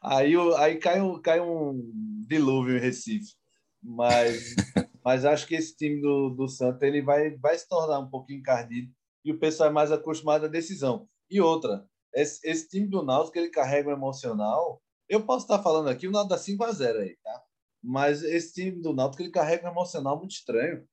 Aí, 0.00 0.34
aí 0.58 0.76
cai, 0.76 1.00
um, 1.00 1.20
cai 1.20 1.40
um 1.40 2.24
dilúvio 2.28 2.76
em 2.76 2.80
Recife. 2.80 3.34
Mas, 3.82 4.54
mas 5.04 5.24
acho 5.24 5.46
que 5.46 5.54
esse 5.54 5.76
time 5.76 6.00
do, 6.00 6.30
do 6.30 6.48
Santa 6.48 6.86
ele 6.86 7.02
vai, 7.02 7.36
vai 7.36 7.56
se 7.58 7.68
tornar 7.68 7.98
um 7.98 8.08
pouquinho 8.08 8.38
encardido 8.38 8.90
e 9.24 9.32
o 9.32 9.38
pessoal 9.38 9.70
é 9.70 9.72
mais 9.72 9.90
acostumado 9.90 10.46
à 10.46 10.48
decisão. 10.48 11.08
E 11.30 11.40
outra, 11.40 11.86
esse, 12.14 12.46
esse 12.48 12.68
time 12.68 12.86
do 12.88 13.02
Náutico 13.02 13.38
ele 13.38 13.50
carrega 13.50 13.88
o 13.88 13.92
emocional. 13.92 14.80
Eu 15.08 15.24
posso 15.26 15.44
estar 15.44 15.62
falando 15.62 15.88
aqui 15.88 16.08
o 16.08 16.10
Náutico 16.10 16.34
dá 16.34 16.38
5 16.38 16.64
a 16.64 16.72
0 16.72 17.00
aí, 17.00 17.16
tá? 17.22 17.42
Mas 17.82 18.22
esse 18.22 18.54
time 18.54 18.80
do 18.80 18.94
Náutico 18.94 19.22
ele 19.22 19.30
carrega 19.30 19.66
um 19.66 19.70
emocional 19.70 20.18
muito 20.18 20.32
estranho. 20.32 20.86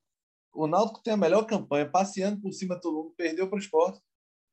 O 0.53 0.67
Náutico 0.67 1.01
tem 1.01 1.13
a 1.13 1.17
melhor 1.17 1.45
campanha, 1.45 1.89
passeando 1.89 2.41
por 2.41 2.51
cima 2.51 2.79
todo 2.79 3.03
mundo, 3.03 3.13
perdeu 3.15 3.47
para 3.47 3.55
o 3.55 3.59
esporte. 3.59 4.01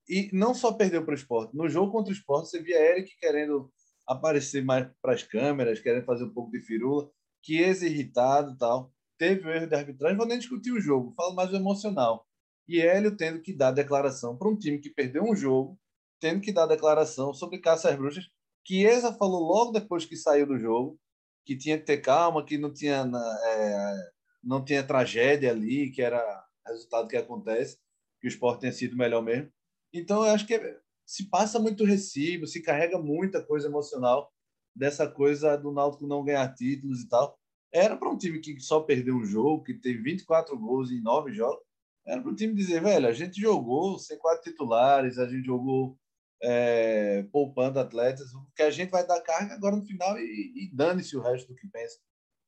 E 0.08 0.30
não 0.32 0.54
só 0.54 0.72
perdeu 0.72 1.04
para 1.04 1.12
o 1.12 1.14
esporte. 1.16 1.56
No 1.56 1.68
jogo 1.68 1.90
contra 1.90 2.10
o 2.12 2.16
esporte, 2.16 2.48
você 2.48 2.62
via 2.62 2.80
Eric 2.80 3.10
querendo 3.18 3.70
aparecer 4.06 4.64
mais 4.64 4.88
para 5.02 5.12
as 5.12 5.22
câmeras, 5.22 5.80
querendo 5.80 6.04
fazer 6.04 6.24
um 6.24 6.32
pouco 6.32 6.50
de 6.50 6.62
firula, 6.62 7.10
que 7.42 7.58
irritado 7.58 8.56
tal. 8.56 8.92
Teve 9.18 9.46
o 9.46 9.50
erro 9.50 9.66
de 9.66 9.74
arbitragem, 9.74 10.16
vou 10.16 10.26
nem 10.26 10.38
discutir 10.38 10.72
o 10.72 10.80
jogo, 10.80 11.12
falo 11.16 11.34
mais 11.34 11.50
do 11.50 11.56
emocional. 11.56 12.24
E 12.68 12.80
Hélio 12.80 13.16
tendo 13.16 13.40
que 13.42 13.52
dar 13.52 13.72
declaração 13.72 14.36
para 14.36 14.48
um 14.48 14.56
time 14.56 14.78
que 14.78 14.90
perdeu 14.90 15.24
um 15.24 15.34
jogo, 15.34 15.78
tendo 16.20 16.40
que 16.40 16.52
dar 16.52 16.66
declaração 16.66 17.32
sobre 17.32 17.58
caça 17.58 17.90
às 17.90 17.96
bruxas, 17.96 18.28
que 18.64 18.84
Eza 18.84 19.12
falou 19.12 19.42
logo 19.42 19.72
depois 19.72 20.04
que 20.04 20.16
saiu 20.16 20.46
do 20.46 20.58
jogo, 20.58 20.98
que 21.44 21.56
tinha 21.56 21.78
que 21.78 21.84
ter 21.84 21.98
calma, 21.98 22.44
que 22.44 22.58
não 22.58 22.72
tinha, 22.72 23.10
é, 23.44 24.10
não 24.42 24.64
tinha 24.64 24.82
tragédia 24.82 25.50
ali, 25.50 25.90
que 25.90 26.02
era 26.02 26.22
resultado 26.66 27.08
que 27.08 27.16
acontece, 27.16 27.78
que 28.20 28.26
o 28.26 28.28
esporte 28.28 28.60
tenha 28.60 28.72
sido 28.72 28.96
melhor 28.96 29.22
mesmo. 29.22 29.50
Então, 29.92 30.24
eu 30.24 30.32
acho 30.32 30.46
que 30.46 30.58
se 31.06 31.30
passa 31.30 31.58
muito 31.58 31.84
recibo, 31.84 32.46
se 32.46 32.60
carrega 32.60 32.98
muita 32.98 33.42
coisa 33.42 33.68
emocional 33.68 34.30
dessa 34.76 35.08
coisa 35.08 35.56
do 35.56 35.72
Náutico 35.72 36.06
não 36.06 36.24
ganhar 36.24 36.54
títulos 36.54 37.00
e 37.00 37.08
tal. 37.08 37.38
Era 37.72 37.96
para 37.96 38.10
um 38.10 38.18
time 38.18 38.40
que 38.40 38.60
só 38.60 38.80
perdeu 38.80 39.16
um 39.16 39.24
jogo, 39.24 39.64
que 39.64 39.74
teve 39.74 40.02
24 40.02 40.58
gols 40.58 40.90
em 40.90 41.00
nove 41.00 41.32
jogos, 41.32 41.62
era 42.06 42.22
para 42.22 42.30
o 42.30 42.34
time 42.34 42.54
dizer, 42.54 42.82
velho, 42.82 43.06
a 43.06 43.12
gente 43.12 43.38
jogou 43.38 43.98
sem 43.98 44.16
quatro 44.18 44.50
titulares, 44.50 45.18
a 45.18 45.28
gente 45.28 45.44
jogou 45.44 45.98
é, 46.42 47.24
poupando 47.32 47.80
atletas, 47.80 48.30
que 48.54 48.62
a 48.62 48.70
gente 48.70 48.90
vai 48.90 49.06
dar 49.06 49.20
carga 49.20 49.54
agora 49.54 49.76
no 49.76 49.84
final 49.84 50.18
e, 50.18 50.52
e 50.64 50.70
dane-se 50.74 51.16
o 51.16 51.22
resto 51.22 51.48
do 51.48 51.54
que 51.54 51.68
pensa. 51.68 51.98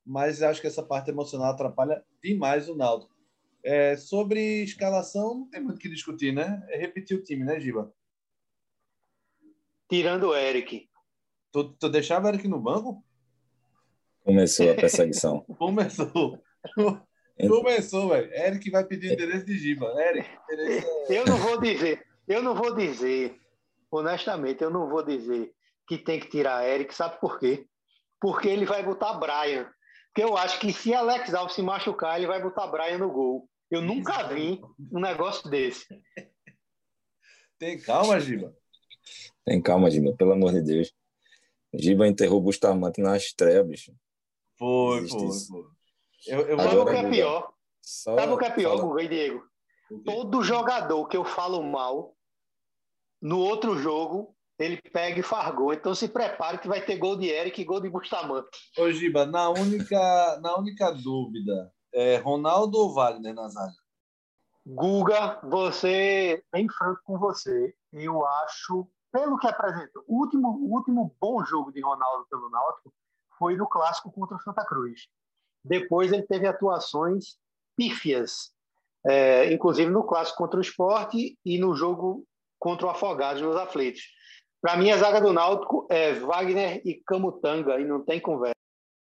Mas 0.05 0.43
acho 0.43 0.61
que 0.61 0.67
essa 0.67 0.83
parte 0.83 1.11
emocional 1.11 1.51
atrapalha 1.51 2.03
demais 2.23 2.69
o 2.69 2.77
Náutico. 2.77 3.15
É, 3.63 3.97
sobre 3.97 4.63
escalação, 4.63 5.35
não 5.35 5.51
tem 5.51 5.61
muito 5.61 5.77
o 5.77 5.79
que 5.81 5.89
discutir, 5.89 6.33
né? 6.33 6.63
É 6.71 6.79
repetir 6.79 7.17
o 7.17 7.23
time, 7.23 7.45
né, 7.45 7.61
Giba? 7.61 7.93
tirando 9.91 10.29
o 10.29 10.37
Eric. 10.37 10.89
Tu, 11.53 11.65
tu 11.75 11.89
deixava 11.89 12.27
o 12.27 12.29
Eric 12.29 12.47
no 12.47 12.61
banco? 12.61 13.05
Começou 14.25 14.71
a 14.71 14.75
perseguição. 14.75 15.41
Começou. 15.59 16.39
Começou, 17.49 18.11
velho. 18.11 18.33
Eric 18.33 18.71
vai 18.71 18.85
pedir 18.85 19.13
endereço 19.13 19.45
de 19.45 19.59
Giba. 19.59 19.93
Eric, 20.01 20.29
endereço 20.49 20.87
é... 21.11 21.19
Eu 21.19 21.25
não 21.27 21.37
vou 21.37 21.61
dizer, 21.61 22.07
eu 22.29 22.43
não 22.43 22.55
vou 22.55 22.77
dizer, 22.77 23.40
honestamente, 23.91 24.63
eu 24.63 24.71
não 24.71 24.89
vou 24.89 25.03
dizer 25.03 25.53
que 25.87 25.99
tem 25.99 26.21
que 26.21 26.29
tirar 26.29 26.67
Eric, 26.69 26.95
sabe 26.95 27.21
por 27.21 27.39
quê? 27.39 27.67
Porque 28.21 28.49
ele 28.49 28.65
vai 28.65 28.85
botar 28.85 29.15
Brian. 29.15 29.69
Porque 30.09 30.23
eu 30.23 30.37
acho 30.37 30.59
que 30.61 30.73
se 30.73 30.95
Alex 30.95 31.35
Alves 31.35 31.55
se 31.55 31.63
machucar, 31.63 32.19
ele 32.19 32.27
vai 32.27 32.43
botar 32.43 32.67
Brian 32.67 32.99
no 32.99 33.11
gol. 33.11 33.49
Eu 33.71 33.81
nunca 33.81 34.25
vi 34.25 34.61
um 34.93 35.01
negócio 35.01 35.49
desse. 35.49 35.87
Tem 37.59 37.81
calma, 37.81 38.19
Giba. 38.19 38.55
Tem 39.45 39.63
calma, 39.63 39.91
Giba, 39.91 40.15
pelo 40.17 40.33
amor 40.33 40.53
de 40.53 40.63
Deus. 40.63 40.93
Giba 41.75 42.07
enterrou 42.07 42.39
o 42.39 42.43
Bustamante 42.43 43.01
na 43.01 43.17
estreia, 43.17 43.63
bicho. 43.63 43.95
Foi, 44.59 45.09
foi, 45.09 45.29
foi. 45.49 45.65
Eu, 46.27 46.41
eu 46.49 46.59
Sabe 46.59 46.77
o 46.77 46.85
que 46.85 46.97
é 46.97 47.11
pior? 47.11 47.53
Só 47.81 48.17
Sabe 48.17 48.33
o 48.33 48.39
que 48.39 48.45
é 48.45 48.51
pior, 48.51 48.81
Guga 48.81 49.03
e 49.03 49.09
Diego? 49.09 49.45
Todo 50.05 50.43
jogador 50.43 51.07
que 51.09 51.17
eu 51.17 51.25
falo 51.25 51.63
mal, 51.63 52.15
no 53.21 53.39
outro 53.39 53.77
jogo, 53.77 54.35
ele 54.59 54.81
pega 54.93 55.21
e 55.21 55.23
faz 55.23 55.55
gol. 55.55 55.73
Então 55.73 55.95
se 55.95 56.09
prepare 56.09 56.59
que 56.59 56.69
vai 56.69 56.85
ter 56.85 56.97
gol 56.97 57.17
de 57.17 57.29
Eric 57.29 57.61
e 57.61 57.65
gol 57.65 57.81
de 57.81 57.89
Bustamante. 57.89 58.49
Ô, 58.79 58.91
Giba, 58.91 59.27
na 59.27 59.49
única, 59.49 60.39
na 60.43 60.57
única 60.57 60.91
dúvida, 60.91 61.73
é 61.93 62.17
Ronaldo 62.17 62.79
ou 62.79 62.95
Wagner 62.95 63.35
na 63.35 63.49
zaga? 63.49 63.75
Guga, 64.67 65.41
você, 65.43 66.45
bem 66.53 66.69
franco 66.69 67.01
com 67.05 67.19
você, 67.19 67.75
eu 67.93 68.25
acho, 68.27 68.87
pelo 69.11 69.39
que 69.39 69.49
apresentou, 69.49 70.05
o 70.07 70.19
último, 70.19 70.49
o 70.51 70.75
último 70.75 71.17
bom 71.19 71.43
jogo 71.45 71.73
de 71.73 71.81
Ronaldo 71.81 72.27
pelo 72.29 72.51
Náutico 72.51 72.93
foi 73.39 73.57
no 73.57 73.67
clássico 73.67 74.13
contra 74.13 74.37
o 74.37 74.41
Santa 74.41 74.65
Cruz. 74.65 75.09
depois 75.65 76.13
ele 76.13 76.23
teve 76.23 76.47
atuações 76.47 77.39
pífias, 77.75 78.53
é, 79.05 79.51
inclusive 79.51 79.91
no 79.91 80.05
clássico 80.05 80.39
contra 80.39 80.59
o 80.59 80.63
esporte 80.63 81.39
e 81.45 81.59
no 81.59 81.75
jogo 81.75 82.27
contra 82.61 82.87
o 82.87 82.91
Afogados 82.91 83.43
nos 83.43 83.57
aflitos. 83.57 84.03
Para 84.61 84.77
mim, 84.77 84.91
a 84.91 84.99
zaga 84.99 85.21
do 85.21 85.33
Náutico 85.33 85.89
é 85.91 86.13
Wagner 86.13 86.83
e 86.85 87.03
Camutanga, 87.07 87.81
e 87.81 87.85
não 87.85 88.05
tem 88.05 88.21
conversa. 88.21 88.55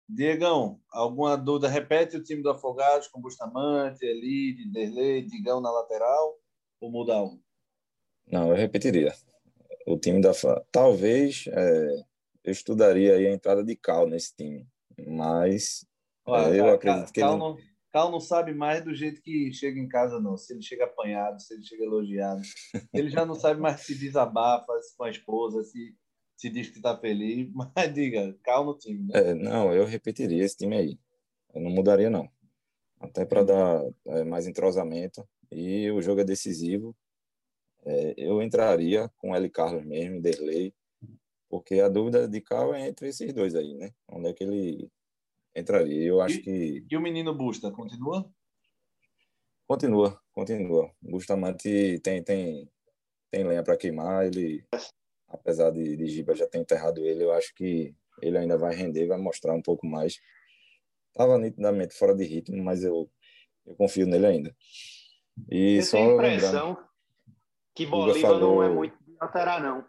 Diegão, 0.08 0.80
alguma 0.92 1.36
dúvida? 1.36 1.68
Repete 1.68 2.18
o 2.18 2.24
time 2.24 2.42
do 2.42 2.52
Afogados 2.52 3.08
com 3.08 3.20
Bustamante, 3.20 4.06
Elide, 4.06 4.72
Derlei, 4.72 5.24
Digão 5.24 5.60
na 5.60 5.72
lateral 5.72 6.36
ou 6.80 6.92
mudar 6.92 7.24
um? 7.24 7.40
Não, 8.28 8.50
eu 8.50 8.56
repetiria. 8.56 9.14
O 9.88 9.98
time 9.98 10.22
da 10.22 10.32
talvez 10.72 11.46
é, 11.48 12.04
eu 12.44 12.52
estudaria 12.52 13.16
a 13.16 13.32
entrada 13.34 13.64
de 13.64 13.76
Cal 13.76 14.08
nesse 14.08 14.36
time, 14.36 14.68
mas 15.08 15.86
Olha, 16.26 16.56
eu 16.56 16.70
acredito 16.70 17.12
que 17.12 17.20
Cal 17.20 17.32
ele... 17.32 17.40
não, 17.40 17.58
Cal 17.92 18.12
não 18.12 18.20
sabe 18.20 18.54
mais 18.54 18.84
do 18.84 18.94
jeito 18.94 19.22
que 19.22 19.52
chega 19.52 19.80
em 19.80 19.88
casa, 19.88 20.20
não. 20.20 20.38
Se 20.38 20.54
ele 20.54 20.62
chega 20.62 20.86
apanhado, 20.86 21.42
se 21.42 21.54
ele 21.54 21.64
chega 21.64 21.84
elogiado. 21.84 22.42
Ele 22.94 23.10
já 23.10 23.26
não 23.26 23.36
sabe 23.36 23.60
mais 23.60 23.82
se 23.82 23.98
desabafa 23.98 24.74
com 24.98 25.04
a 25.04 25.10
esposa, 25.10 25.64
se, 25.64 25.96
se 26.38 26.50
diz 26.50 26.70
que 26.70 26.78
está 26.78 26.98
feliz. 26.98 27.50
Mas 27.76 27.94
diga, 27.94 28.38
Cal 28.44 28.66
no 28.66 28.78
time. 28.78 29.08
Né? 29.08 29.32
É, 29.32 29.34
não, 29.34 29.74
eu 29.74 29.86
repetiria 29.86 30.44
esse 30.44 30.58
time 30.58 30.78
aí. 30.78 31.00
Eu 31.54 31.62
não 31.62 31.72
mudaria, 31.72 32.10
não. 32.10 32.30
Até 33.00 33.26
para 33.26 33.44
dar 33.44 33.84
é, 34.06 34.24
mais 34.24 34.46
entrosamento. 34.46 35.28
E 35.52 35.90
o 35.90 36.02
jogo 36.02 36.22
é 36.22 36.24
decisivo. 36.24 36.96
É, 37.86 38.14
eu 38.18 38.42
entraria 38.42 39.10
com 39.18 39.36
L. 39.36 39.50
Carlos 39.50 39.86
mesmo, 39.86 40.22
Derlei, 40.22 40.74
porque 41.50 41.80
a 41.80 41.90
dúvida 41.90 42.28
de 42.28 42.42
Cal 42.42 42.76
é 42.76 42.88
entre 42.88 43.08
esses 43.08 43.34
dois 43.34 43.56
aí, 43.56 43.74
né? 43.74 43.92
Onde 44.08 44.28
é 44.28 44.34
que 44.34 44.44
ele 44.44 44.92
entraria. 45.56 46.08
Eu 46.08 46.22
acho 46.22 46.38
e, 46.38 46.42
que. 46.42 46.86
E 46.90 46.98
o 46.98 47.02
menino 47.02 47.34
Busta, 47.34 47.72
continua? 47.72 48.30
Continua, 49.68 50.20
continua. 50.32 50.92
Bustamante 51.02 52.00
tem, 52.00 52.24
tem, 52.24 52.70
tem 53.30 53.44
lenha 53.44 53.64
para 53.64 53.78
queimar. 53.78 54.26
Ele, 54.26 54.66
apesar 55.28 55.70
de, 55.72 55.96
de 55.96 56.08
Giba 56.08 56.36
já 56.36 56.48
ter 56.48 56.60
enterrado 56.60 57.06
ele, 57.06 57.24
eu 57.24 57.32
acho 57.32 57.54
que 57.54 57.96
ele 58.22 58.38
ainda 58.38 58.58
vai 58.58 58.76
render, 58.76 59.08
vai 59.08 59.18
mostrar 59.18 59.54
um 59.54 59.62
pouco 59.62 59.86
mais. 59.86 60.20
Estava 61.10 61.38
nitidamente 61.38 61.94
fora 61.94 62.16
de 62.16 62.24
ritmo, 62.24 62.64
mas 62.64 62.84
eu, 62.84 63.10
eu 63.66 63.76
confio 63.76 64.08
nele 64.08 64.26
ainda. 64.26 64.56
E 65.50 65.78
eu 65.78 65.84
só 65.84 65.98
tenho 65.98 66.20
a 66.20 66.28
impressão 66.34 66.90
que 67.76 67.86
Bolívar 67.86 68.22
falou... 68.22 68.56
não 68.56 68.64
é 68.64 68.70
muito 68.70 68.98
de 69.04 69.16
alterar, 69.20 69.62
não. 69.62 69.86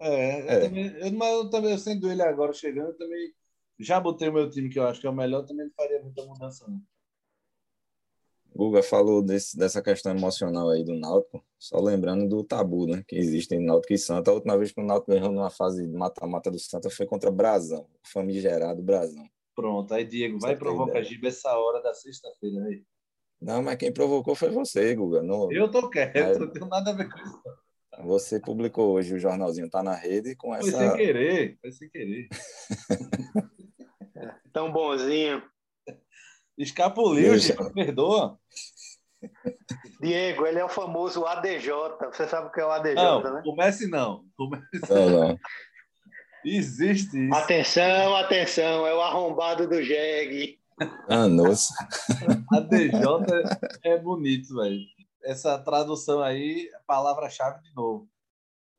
É, 0.00 0.42
eu 0.42 0.48
é. 0.48 0.60
Também, 0.60 0.86
eu, 0.86 1.12
mas 1.12 1.32
eu 1.32 1.50
também, 1.50 1.78
sendo 1.78 2.10
ele 2.10 2.22
agora 2.22 2.52
chegando, 2.52 2.90
eu 2.90 2.96
também 2.96 3.32
já 3.78 4.00
botei 4.00 4.28
o 4.28 4.32
meu 4.32 4.50
time, 4.50 4.68
que 4.68 4.78
eu 4.78 4.86
acho 4.86 5.00
que 5.00 5.06
é 5.06 5.10
o 5.10 5.14
melhor, 5.14 5.44
também 5.44 5.66
não 5.66 5.72
faria 5.74 6.02
muita 6.02 6.24
mudança, 6.24 6.66
não. 6.68 6.80
Guga 8.54 8.82
falou 8.82 9.22
desse, 9.22 9.56
dessa 9.56 9.80
questão 9.80 10.10
emocional 10.10 10.70
aí 10.70 10.82
do 10.82 10.94
Náutico, 10.94 11.44
só 11.56 11.80
lembrando 11.80 12.28
do 12.28 12.42
tabu, 12.42 12.86
né, 12.86 13.04
que 13.06 13.14
existe 13.14 13.54
em 13.54 13.64
Náutico 13.64 13.92
e 13.92 13.98
Santa. 13.98 14.30
A 14.30 14.34
última 14.34 14.58
vez 14.58 14.72
que 14.72 14.80
o 14.80 14.84
Náutico 14.84 15.12
ganhou 15.12 15.30
numa 15.30 15.50
fase 15.50 15.86
de 15.86 15.96
mata-mata 15.96 16.50
do 16.50 16.58
Santa 16.58 16.90
foi 16.90 17.06
contra 17.06 17.30
Brasão, 17.30 17.86
famigerado 18.02 18.82
Brasão. 18.82 19.28
Pronto, 19.54 19.94
aí 19.94 20.04
Diego, 20.04 20.40
vai 20.40 20.56
provocar 20.56 21.02
Giba 21.02 21.28
essa 21.28 21.56
hora 21.56 21.80
da 21.80 21.94
sexta-feira 21.94 22.64
aí. 22.64 22.82
Não, 23.40 23.62
mas 23.62 23.76
quem 23.76 23.92
provocou 23.92 24.34
foi 24.34 24.50
você, 24.50 24.92
Guga. 24.94 25.22
Não, 25.22 25.52
eu 25.52 25.70
tô 25.70 25.88
quieto, 25.88 26.40
não 26.40 26.50
tenho 26.50 26.66
nada 26.66 26.90
a 26.90 26.94
ver 26.94 27.08
com 27.08 27.18
isso. 27.18 27.42
Você 28.04 28.40
publicou 28.40 28.92
hoje 28.92 29.14
o 29.14 29.18
jornalzinho, 29.18 29.70
tá 29.70 29.82
na 29.82 29.94
rede 29.94 30.34
com 30.36 30.54
essa. 30.54 30.70
Foi 30.70 30.80
sem 30.80 30.96
querer, 30.96 31.58
foi 31.60 31.72
sem 31.72 31.88
querer. 31.88 32.28
Tão 34.52 34.72
bonzinho. 34.72 35.42
Escapuliu, 36.56 37.38
gente, 37.38 37.72
perdoa. 37.72 38.38
Diego, 40.00 40.46
ele 40.46 40.58
é 40.58 40.64
o 40.64 40.68
famoso 40.68 41.24
ADJ. 41.26 41.70
Você 42.12 42.28
sabe 42.28 42.48
o 42.48 42.52
que 42.52 42.60
é 42.60 42.66
o 42.66 42.70
ADJ, 42.70 42.94
não, 42.94 43.22
né? 43.22 43.42
Comece 43.44 43.88
não. 43.88 44.24
Comece 44.36 44.80
não, 44.88 45.10
não. 45.10 45.38
Existe 46.44 47.26
isso. 47.26 47.34
Atenção, 47.34 48.16
atenção, 48.16 48.86
é 48.86 48.94
o 48.94 49.00
arrombado 49.00 49.68
do 49.68 49.82
Jeg. 49.82 50.58
Ah, 51.08 51.26
nossa. 51.26 51.74
ADJ 52.52 53.02
é 53.84 53.98
bonito, 53.98 54.54
velho. 54.54 54.80
Essa 55.24 55.58
tradução 55.58 56.22
aí, 56.22 56.70
palavra-chave 56.86 57.60
de 57.62 57.74
novo. 57.74 58.08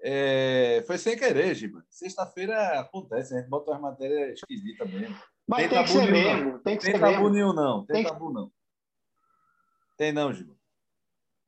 É, 0.02 0.82
foi 0.88 0.98
sem 0.98 1.18
querer, 1.18 1.54
Giba. 1.54 1.84
Sexta-feira 1.90 2.80
acontece, 2.80 3.36
a 3.36 3.40
gente 3.40 3.50
bota 3.50 3.72
umas 3.72 3.82
matérias 3.82 4.40
esquisitas 4.40 4.90
mesmo. 4.90 5.18
Mas 5.50 5.62
tem, 5.62 5.70
tem 5.70 5.84
que 5.84 5.90
ser 5.90 6.12
mesmo. 6.12 6.52
Não. 6.52 6.60
Tem 6.60 6.78
que 6.78 6.84
tem 6.84 6.94
ser 6.94 7.00
tabu 7.00 7.12
mesmo. 7.12 7.30
nenhum, 7.30 7.54
não. 7.54 7.86
Tem, 7.86 7.96
tem 7.96 8.04
tabu, 8.04 8.32
não. 8.32 8.52
Tem 9.98 10.12
não, 10.14 10.32
Giba. 10.32 10.54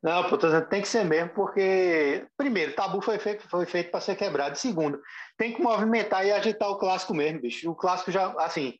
Não, 0.01 0.27
pô, 0.27 0.35
tem 0.39 0.81
que 0.81 0.87
ser 0.87 1.05
mesmo, 1.05 1.29
porque, 1.29 2.25
primeiro, 2.35 2.73
tabu 2.73 2.99
foi 2.99 3.19
feito, 3.19 3.47
foi 3.47 3.67
feito 3.67 3.91
para 3.91 4.01
ser 4.01 4.15
quebrado. 4.15 4.57
Segundo, 4.57 4.99
tem 5.37 5.53
que 5.53 5.61
movimentar 5.61 6.25
e 6.25 6.31
agitar 6.31 6.67
o 6.71 6.79
clássico 6.79 7.13
mesmo, 7.13 7.41
bicho. 7.41 7.69
O 7.69 7.75
clássico 7.75 8.11
já, 8.11 8.31
assim, 8.39 8.73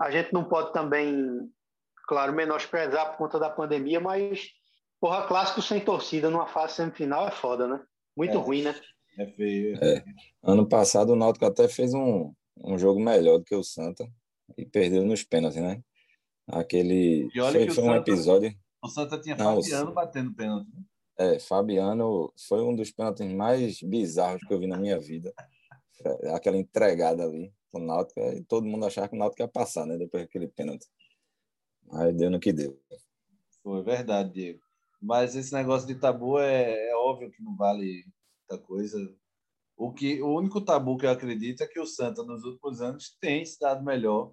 a 0.00 0.10
gente 0.10 0.32
não 0.32 0.42
pode 0.42 0.72
também, 0.72 1.38
claro, 2.08 2.32
menosprezar 2.32 3.12
por 3.12 3.18
conta 3.18 3.38
da 3.38 3.48
pandemia, 3.48 4.00
mas, 4.00 4.48
porra, 5.00 5.28
clássico 5.28 5.62
sem 5.62 5.78
torcida 5.78 6.28
numa 6.28 6.48
fase 6.48 6.74
semifinal 6.74 7.28
é 7.28 7.30
foda, 7.30 7.68
né? 7.68 7.80
Muito 8.16 8.36
é. 8.36 8.40
ruim, 8.40 8.62
né? 8.62 8.74
É 9.16 9.26
feio. 9.28 9.78
É. 9.80 10.02
Ano 10.42 10.68
passado 10.68 11.12
o 11.12 11.16
Náutico 11.16 11.46
até 11.46 11.68
fez 11.68 11.94
um, 11.94 12.34
um 12.64 12.76
jogo 12.76 12.98
melhor 12.98 13.38
do 13.38 13.44
que 13.44 13.54
o 13.54 13.62
Santa 13.62 14.04
e 14.56 14.64
perdeu 14.64 15.04
nos 15.04 15.22
pênaltis, 15.22 15.60
né? 15.60 15.82
Aquele 16.46 17.28
foi, 17.32 17.70
foi 17.70 17.84
um 17.84 17.88
Santa, 17.88 18.10
episódio. 18.10 18.54
O 18.82 18.88
Santa 18.88 19.20
tinha 19.20 19.36
Não, 19.36 19.60
Fabiano 19.62 19.90
o... 19.90 19.94
batendo 19.94 20.34
pênalti. 20.34 20.68
Né? 20.72 20.82
É, 21.18 21.38
Fabiano 21.38 22.32
foi 22.48 22.62
um 22.62 22.74
dos 22.74 22.90
pênaltis 22.90 23.32
mais 23.32 23.80
bizarros 23.82 24.42
que 24.46 24.52
eu 24.52 24.58
vi 24.58 24.66
na 24.66 24.76
minha 24.76 24.98
vida. 24.98 25.32
Aquela 26.32 26.56
entregada 26.56 27.24
ali 27.24 27.52
o 27.76 27.78
Náutico, 27.78 28.20
e 28.20 28.42
todo 28.44 28.66
mundo 28.66 28.86
achava 28.86 29.08
que 29.08 29.14
o 29.14 29.18
Náutico 29.18 29.42
ia 29.42 29.48
passar, 29.48 29.86
né? 29.86 29.96
Depois 29.96 30.24
daquele 30.24 30.48
pênalti. 30.48 30.86
Aí 31.92 32.12
deu 32.12 32.30
no 32.30 32.40
que 32.40 32.52
deu. 32.52 32.80
Foi 33.62 33.82
verdade, 33.82 34.32
Diego. 34.32 34.60
Mas 35.00 35.36
esse 35.36 35.52
negócio 35.52 35.86
de 35.86 35.94
tabu 35.94 36.38
é, 36.38 36.88
é 36.90 36.96
óbvio 36.96 37.30
que 37.30 37.42
não 37.42 37.56
vale 37.56 38.04
muita 38.48 38.64
coisa. 38.64 38.98
O, 39.76 39.92
que, 39.92 40.22
o 40.22 40.34
único 40.34 40.60
tabu 40.60 40.96
que 40.96 41.04
eu 41.06 41.10
acredito 41.10 41.62
é 41.62 41.66
que 41.66 41.78
o 41.78 41.86
Santa, 41.86 42.22
nos 42.22 42.44
últimos 42.44 42.80
anos, 42.80 43.16
tem 43.20 43.44
se 43.44 43.58
dado 43.60 43.84
melhor, 43.84 44.32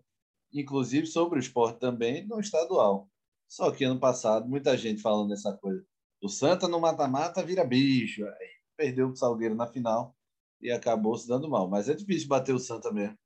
inclusive 0.53 1.05
sobre 1.05 1.37
o 1.37 1.41
esporte 1.41 1.79
também, 1.79 2.25
no 2.25 2.39
estadual. 2.39 3.09
Só 3.47 3.69
que 3.71 3.83
ano 3.83 3.99
passado, 3.99 4.47
muita 4.47 4.77
gente 4.77 5.01
falando 5.01 5.29
dessa 5.29 5.55
coisa. 5.57 5.85
O 6.21 6.29
Santa 6.29 6.67
no 6.67 6.79
mata-mata 6.79 7.43
vira 7.43 7.65
bicho. 7.65 8.25
Aí 8.25 8.49
perdeu 8.77 9.09
o 9.09 9.15
Salgueiro 9.15 9.53
na 9.53 9.67
final 9.67 10.15
e 10.61 10.71
acabou 10.71 11.17
se 11.17 11.27
dando 11.27 11.49
mal. 11.49 11.69
Mas 11.69 11.89
é 11.89 11.93
difícil 11.93 12.29
bater 12.29 12.55
o 12.55 12.59
Santa 12.59 12.91
mesmo 12.91 13.17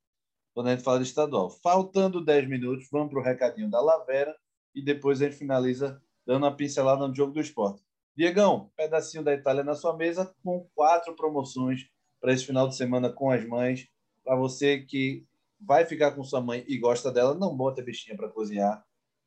quando 0.58 0.66
a 0.66 0.70
gente 0.72 0.82
fala 0.82 0.98
de 0.98 1.04
estadual. 1.04 1.50
Faltando 1.50 2.24
10 2.24 2.48
minutos, 2.48 2.88
vamos 2.90 3.10
para 3.10 3.20
o 3.20 3.22
recadinho 3.22 3.70
da 3.70 3.80
Lavera 3.80 4.36
e 4.74 4.82
depois 4.82 5.22
a 5.22 5.26
gente 5.26 5.38
finaliza 5.38 6.02
dando 6.26 6.42
uma 6.42 6.56
pincelada 6.56 7.06
no 7.06 7.14
jogo 7.14 7.32
do 7.32 7.40
esporte. 7.40 7.80
Diegão, 8.16 8.68
pedacinho 8.76 9.22
da 9.22 9.32
Itália 9.32 9.62
na 9.62 9.76
sua 9.76 9.96
mesa 9.96 10.34
com 10.42 10.68
quatro 10.74 11.14
promoções 11.14 11.88
para 12.20 12.32
esse 12.32 12.44
final 12.44 12.68
de 12.68 12.76
semana 12.76 13.12
com 13.12 13.30
as 13.30 13.46
mães. 13.46 13.88
Para 14.24 14.36
você 14.36 14.80
que 14.80 15.24
vai 15.60 15.84
ficar 15.84 16.12
com 16.12 16.22
sua 16.22 16.40
mãe 16.40 16.64
e 16.68 16.78
gosta 16.78 17.10
dela, 17.10 17.34
não 17.34 17.56
bota 17.56 17.80
a 17.80 17.84
bichinha 17.84 18.16
para 18.16 18.28
cozinhar. 18.28 18.84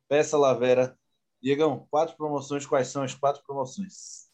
Peça 0.08 0.36
Lavera. 0.36 0.96
Diegão, 1.42 1.86
quatro 1.90 2.16
promoções. 2.16 2.66
Quais 2.66 2.88
são 2.88 3.02
as 3.02 3.14
quatro 3.14 3.42
promoções? 3.44 4.30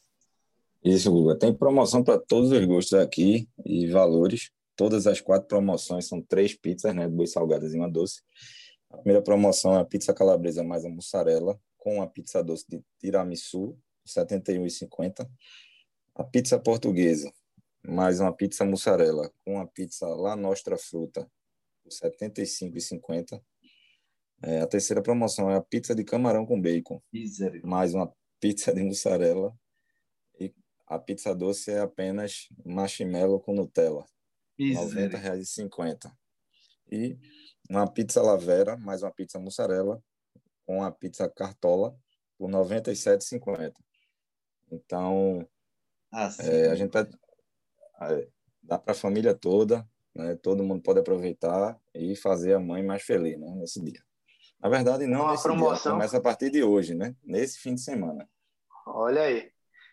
Isso, 0.84 1.10
Guga. 1.10 1.36
Tem 1.36 1.52
promoção 1.52 2.04
para 2.04 2.18
todos 2.18 2.52
os 2.52 2.64
gostos 2.64 2.94
aqui 2.94 3.48
e 3.64 3.88
valores. 3.88 4.50
Todas 4.76 5.06
as 5.06 5.20
quatro 5.20 5.48
promoções 5.48 6.06
são 6.06 6.22
três 6.22 6.54
pizzas, 6.54 6.94
né? 6.94 7.08
Duas 7.08 7.32
salgadas 7.32 7.74
e 7.74 7.76
uma 7.76 7.90
doce. 7.90 8.22
A 8.90 8.96
primeira 8.98 9.22
promoção 9.22 9.74
é 9.74 9.80
a 9.80 9.84
pizza 9.84 10.14
calabresa 10.14 10.62
mais 10.62 10.84
a 10.84 10.88
mussarela, 10.88 11.58
com 11.76 12.00
a 12.00 12.06
pizza 12.06 12.42
doce 12.42 12.64
de 12.68 12.80
tiramisu, 12.98 13.76
71,50. 14.06 15.28
A 16.14 16.24
pizza 16.24 16.58
portuguesa, 16.58 17.32
mais 17.86 18.20
uma 18.20 18.34
pizza 18.34 18.64
mussarela 18.64 19.30
com 19.44 19.60
a 19.60 19.66
pizza 19.66 20.06
La 20.06 20.36
Nostra 20.36 20.76
Fruta, 20.76 21.30
por 21.82 21.90
75,50. 21.90 23.42
É, 24.42 24.60
a 24.60 24.66
terceira 24.66 25.02
promoção 25.02 25.50
é 25.50 25.56
a 25.56 25.60
pizza 25.60 25.94
de 25.94 26.04
camarão 26.04 26.46
com 26.46 26.60
bacon, 26.60 27.02
mais 27.64 27.94
uma 27.94 28.12
pizza 28.40 28.72
de 28.72 28.82
mussarela. 28.82 29.56
E 30.38 30.54
a 30.86 30.98
pizza 30.98 31.34
doce 31.34 31.72
é 31.72 31.80
apenas 31.80 32.48
marshmallow 32.64 33.40
com 33.40 33.54
Nutella, 33.54 34.06
R$ 34.58 34.74
90,50. 34.74 36.12
E 36.90 37.18
uma 37.68 37.90
pizza 37.90 38.22
lavera, 38.22 38.76
mais 38.76 39.02
uma 39.02 39.10
pizza 39.10 39.38
mussarela, 39.38 40.02
com 40.64 40.82
a 40.82 40.90
pizza 40.90 41.28
cartola, 41.28 41.98
por 42.36 42.48
R$ 42.48 42.56
97,50. 42.56 43.72
Então, 44.70 45.48
ah, 46.12 46.30
é, 46.40 46.70
a 46.70 46.74
gente 46.74 46.90
tá, 46.90 47.06
dá 48.62 48.78
para 48.78 48.92
a 48.92 48.96
família 48.96 49.34
toda 49.34 49.86
né? 50.18 50.36
Todo 50.42 50.64
mundo 50.64 50.82
pode 50.82 50.98
aproveitar 50.98 51.78
e 51.94 52.16
fazer 52.16 52.54
a 52.54 52.58
mãe 52.58 52.82
mais 52.82 53.02
feliz, 53.04 53.38
né? 53.38 53.54
Nesse 53.54 53.80
dia. 53.80 54.02
Na 54.60 54.68
verdade, 54.68 55.06
não 55.06 55.22
Uma 55.22 55.30
nesse 55.30 55.44
promoção. 55.44 55.92
dia, 55.92 55.92
começa 55.92 56.18
a 56.18 56.20
partir 56.20 56.50
de 56.50 56.64
hoje, 56.64 56.94
né? 56.94 57.14
Nesse 57.24 57.60
fim 57.60 57.74
de 57.74 57.80
semana. 57.80 58.28
Olha 58.84 59.22
aí. 59.22 59.48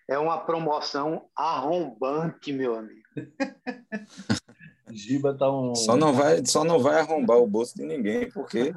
É 0.08 0.18
uma 0.18 0.39
promoção 0.39 1.28
arrombante, 1.36 2.52
meu 2.52 2.76
amigo. 2.76 3.02
Giba 4.91 5.36
tá 5.36 5.52
um. 5.52 5.76
Só 5.76 5.96
não, 5.96 6.13
vai, 6.13 6.46
só 6.46 6.63
não 6.63 6.80
vai 6.80 7.00
arrombar 7.00 7.38
o 7.38 7.48
bolso 7.48 7.76
de 7.76 7.84
ninguém, 7.84 8.30
porque 8.32 8.74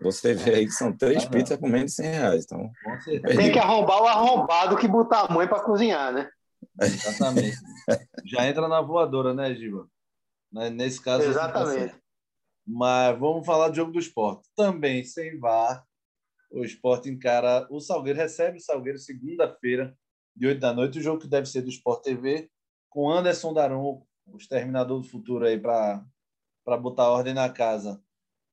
você 0.00 0.34
vê 0.34 0.54
aí 0.54 0.64
que 0.66 0.72
são 0.72 0.90
três 0.90 1.24
ah, 1.24 1.28
pizzas 1.28 1.58
com 1.58 1.68
menos 1.68 1.92
de 1.92 1.96
100 1.96 2.06
reais. 2.10 2.44
Então, 2.44 2.70
Tem 3.36 3.52
que 3.52 3.58
arrombar 3.58 4.02
o 4.02 4.06
arrombado 4.06 4.76
que 4.76 4.88
botar 4.88 5.26
a 5.26 5.32
mãe 5.32 5.46
para 5.46 5.62
cozinhar, 5.62 6.12
né? 6.12 6.30
Exatamente. 6.80 7.56
Já 8.24 8.46
entra 8.46 8.68
na 8.68 8.80
voadora, 8.80 9.32
né, 9.34 9.54
Giba? 9.54 9.88
Né, 10.52 10.68
nesse 10.70 11.00
caso. 11.02 11.24
Assim, 11.24 11.32
tá 11.32 11.44
Exatamente. 11.46 12.00
Mas 12.66 13.18
vamos 13.18 13.46
falar 13.46 13.68
do 13.68 13.76
jogo 13.76 13.92
do 13.92 13.98
esporte. 13.98 14.48
Também 14.54 15.04
sem 15.04 15.38
VAR, 15.38 15.84
o 16.52 16.64
esporte 16.64 17.08
encara. 17.08 17.66
O 17.70 17.80
Salgueiro 17.80 18.18
recebe 18.18 18.58
o 18.58 18.60
Salgueiro 18.60 18.98
segunda-feira, 18.98 19.96
de 20.36 20.46
8 20.46 20.60
da 20.60 20.72
noite. 20.72 20.98
O 20.98 21.02
jogo 21.02 21.20
que 21.20 21.28
deve 21.28 21.46
ser 21.46 21.62
do 21.62 21.70
Sport 21.70 22.02
TV, 22.02 22.50
com 22.88 23.10
Anderson 23.10 23.52
Daron, 23.52 24.06
o 24.26 24.36
exterminador 24.36 25.00
do 25.00 25.08
futuro 25.08 25.46
aí, 25.46 25.58
para 25.58 26.04
botar 26.80 27.10
ordem 27.10 27.34
na 27.34 27.48
casa. 27.48 28.02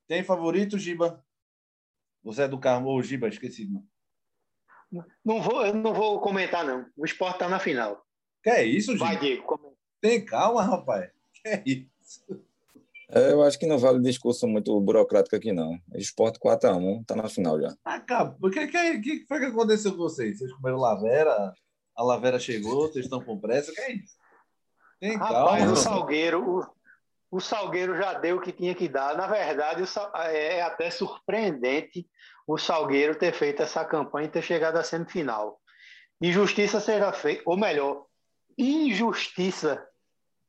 Tem 0.08 0.24
favorito, 0.24 0.80
Giba? 0.80 1.24
Você 2.24 2.44
é 2.44 2.48
do 2.48 2.60
Carmo 2.60 2.88
ou 2.88 3.04
Giba? 3.04 3.28
Esqueci. 3.28 3.70
Não. 3.70 5.06
Não 5.24 5.42
vou, 5.42 5.66
eu 5.66 5.74
não 5.74 5.94
vou 5.94 6.22
comentar, 6.22 6.66
não. 6.66 6.90
O 6.96 7.06
esporte 7.06 7.36
está 7.36 7.50
na 7.50 7.60
final. 7.60 8.07
Que 8.48 8.52
é 8.52 8.64
isso, 8.64 8.94
Giba? 8.94 9.08
Vai, 9.08 9.18
Diego. 9.18 9.44
Comenta. 9.44 9.76
Tem 10.00 10.24
calma, 10.24 10.64
rapaz. 10.64 11.12
Que 11.34 11.50
é 11.50 11.64
isso? 11.66 12.42
É, 13.10 13.34
eu 13.34 13.44
acho 13.44 13.60
que 13.60 13.66
não 13.66 13.78
vale 13.78 14.00
discurso 14.00 14.48
muito 14.48 14.80
burocrático 14.80 15.36
aqui, 15.36 15.52
não. 15.52 15.78
Esporte 15.96 16.40
4x1, 16.40 17.06
tá 17.06 17.14
na 17.14 17.28
final 17.28 17.60
já. 17.60 17.76
Acabou. 17.84 18.50
O 18.50 18.50
que, 18.50 18.66
que, 18.68 19.00
que 19.00 19.26
foi 19.28 19.40
que 19.40 19.48
aconteceu 19.48 19.92
com 19.92 19.98
vocês? 19.98 20.38
Vocês 20.38 20.54
comeram 20.54 20.78
Lavera? 20.78 21.54
A 21.94 22.04
Lavera 22.04 22.40
chegou, 22.40 22.88
vocês 22.88 23.04
estão 23.04 23.22
com 23.22 23.38
pressa? 23.38 23.70
O 23.70 23.76
que 23.76 23.82
é 23.82 23.92
isso? 23.96 24.16
Tem 25.02 25.18
Rapaz, 25.18 25.60
calma. 25.60 25.74
o 25.74 25.76
Salgueiro, 25.76 26.50
o, 26.50 27.38
o 27.38 27.42
Salgueiro 27.42 27.98
já 27.98 28.14
deu 28.14 28.38
o 28.38 28.42
que 28.42 28.54
tinha 28.54 28.74
que 28.74 28.88
dar. 28.88 29.18
Na 29.18 29.28
verdade, 29.28 29.84
o, 29.84 30.18
é 30.22 30.62
até 30.62 30.90
surpreendente 30.90 32.08
o 32.48 32.58
Salgueiro 32.58 33.14
ter 33.14 33.34
feito 33.34 33.62
essa 33.62 33.84
campanha 33.84 34.28
e 34.28 34.32
ter 34.32 34.42
chegado 34.42 34.78
à 34.78 34.84
semifinal. 34.84 35.60
Injustiça 36.22 36.80
seja 36.80 37.12
feita, 37.12 37.44
ou 37.46 37.58
melhor, 37.58 38.08
injustiça 38.58 39.86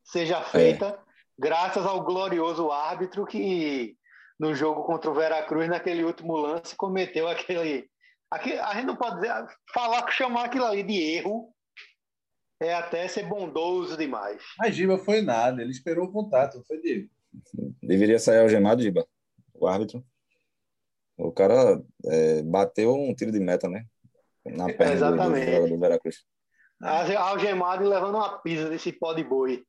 seja 0.03 0.42
feita. 0.42 0.87
É 0.87 1.09
graças 1.38 1.87
ao 1.87 2.03
glorioso 2.03 2.71
árbitro 2.71 3.25
que 3.25 3.97
no 4.38 4.55
jogo 4.55 4.85
contra 4.85 5.11
o 5.11 5.14
Veracruz, 5.14 5.68
naquele 5.68 6.05
último 6.05 6.37
lance, 6.37 6.75
cometeu 6.75 7.29
aquele. 7.29 7.88
aquele 8.31 8.59
a 8.59 8.75
gente 8.75 8.87
não 8.87 8.97
pode 8.97 9.16
dizer, 9.16 9.33
falar, 9.73 10.09
chamar 10.11 10.47
aquilo 10.47 10.64
ali 10.64 10.83
de 10.83 10.94
erro 10.94 11.53
é 12.61 12.75
até 12.75 13.07
ser 13.07 13.25
bondoso 13.27 13.97
demais. 13.97 14.42
Mas 14.59 14.75
Giba 14.75 14.99
foi 14.99 15.23
nada, 15.23 15.62
ele 15.62 15.71
esperou 15.71 16.07
o 16.07 16.12
contato, 16.12 16.57
não 16.57 16.64
foi 16.64 16.81
Diego. 16.81 17.09
Deveria 17.81 18.18
sair 18.18 18.40
algemado, 18.40 18.83
Giba, 18.83 19.07
o 19.55 19.66
árbitro. 19.66 20.05
O 21.16 21.33
cara 21.33 21.83
é, 22.07 22.42
bateu 22.42 22.94
um 22.94 23.14
tiro 23.14 23.31
de 23.31 23.40
meta, 23.40 23.68
né? 23.68 23.85
Na 24.44 24.66
perna 24.66 24.92
Exatamente. 24.92 25.61
do, 25.61 25.68
do 25.68 25.79
Veracruz. 25.79 26.25
Algemado 26.81 27.85
e 27.85 27.88
levando 27.88 28.14
uma 28.17 28.38
pisa 28.38 28.69
desse 28.69 28.93
pó 28.93 29.12
de 29.12 29.25
boi. 29.25 29.64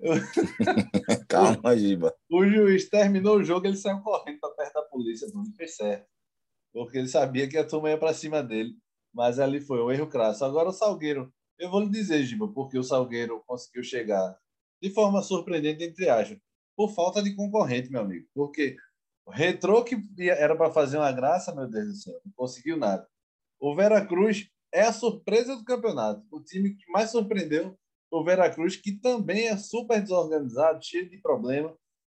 Calma, 1.28 1.76
Giba. 1.76 2.14
O 2.30 2.46
juiz 2.46 2.88
terminou 2.88 3.38
o 3.38 3.44
jogo, 3.44 3.66
ele 3.66 3.76
saiu 3.76 4.00
correndo 4.00 4.38
para 4.40 4.54
perto 4.54 4.74
da 4.74 4.82
polícia, 4.82 5.28
não 5.32 5.44
fez 5.56 5.76
certo. 5.76 6.06
Porque 6.72 6.98
ele 6.98 7.08
sabia 7.08 7.48
que 7.48 7.56
a 7.56 7.66
turma 7.66 7.90
ia 7.90 7.98
para 7.98 8.12
cima 8.14 8.42
dele. 8.42 8.74
Mas 9.14 9.38
ali 9.38 9.60
foi 9.60 9.82
um 9.82 9.90
erro 9.90 10.08
crasso. 10.08 10.44
Agora 10.44 10.70
o 10.70 10.72
Salgueiro, 10.72 11.32
eu 11.58 11.70
vou 11.70 11.80
lhe 11.80 11.90
dizer, 11.90 12.22
Giba, 12.24 12.48
porque 12.48 12.78
o 12.78 12.82
Salgueiro 12.82 13.42
conseguiu 13.46 13.82
chegar 13.82 14.36
de 14.80 14.90
forma 14.90 15.22
surpreendente, 15.22 15.84
entre 15.84 16.08
aspas, 16.08 16.38
por 16.76 16.94
falta 16.94 17.22
de 17.22 17.34
concorrente, 17.36 17.90
meu 17.90 18.00
amigo. 18.00 18.26
Porque 18.34 18.76
o 19.24 19.30
Retrô, 19.30 19.84
que 19.84 19.96
era 20.28 20.56
para 20.56 20.72
fazer 20.72 20.96
uma 20.96 21.12
graça, 21.12 21.54
meu 21.54 21.68
Deus 21.68 21.88
do 21.88 21.94
céu, 21.94 22.20
não 22.24 22.32
conseguiu 22.34 22.76
nada. 22.76 23.06
O 23.60 23.76
Veracruz 23.76 24.48
é 24.72 24.82
a 24.82 24.92
surpresa 24.92 25.56
do 25.56 25.64
campeonato. 25.64 26.22
O 26.30 26.40
time 26.40 26.74
que 26.74 26.90
mais 26.90 27.10
surpreendeu 27.10 27.76
o 28.10 28.24
Veracruz, 28.24 28.76
que 28.76 28.92
também 28.92 29.48
é 29.48 29.56
super 29.56 30.00
desorganizado, 30.00 30.84
cheio 30.84 31.08
de 31.08 31.18
problema. 31.18 31.74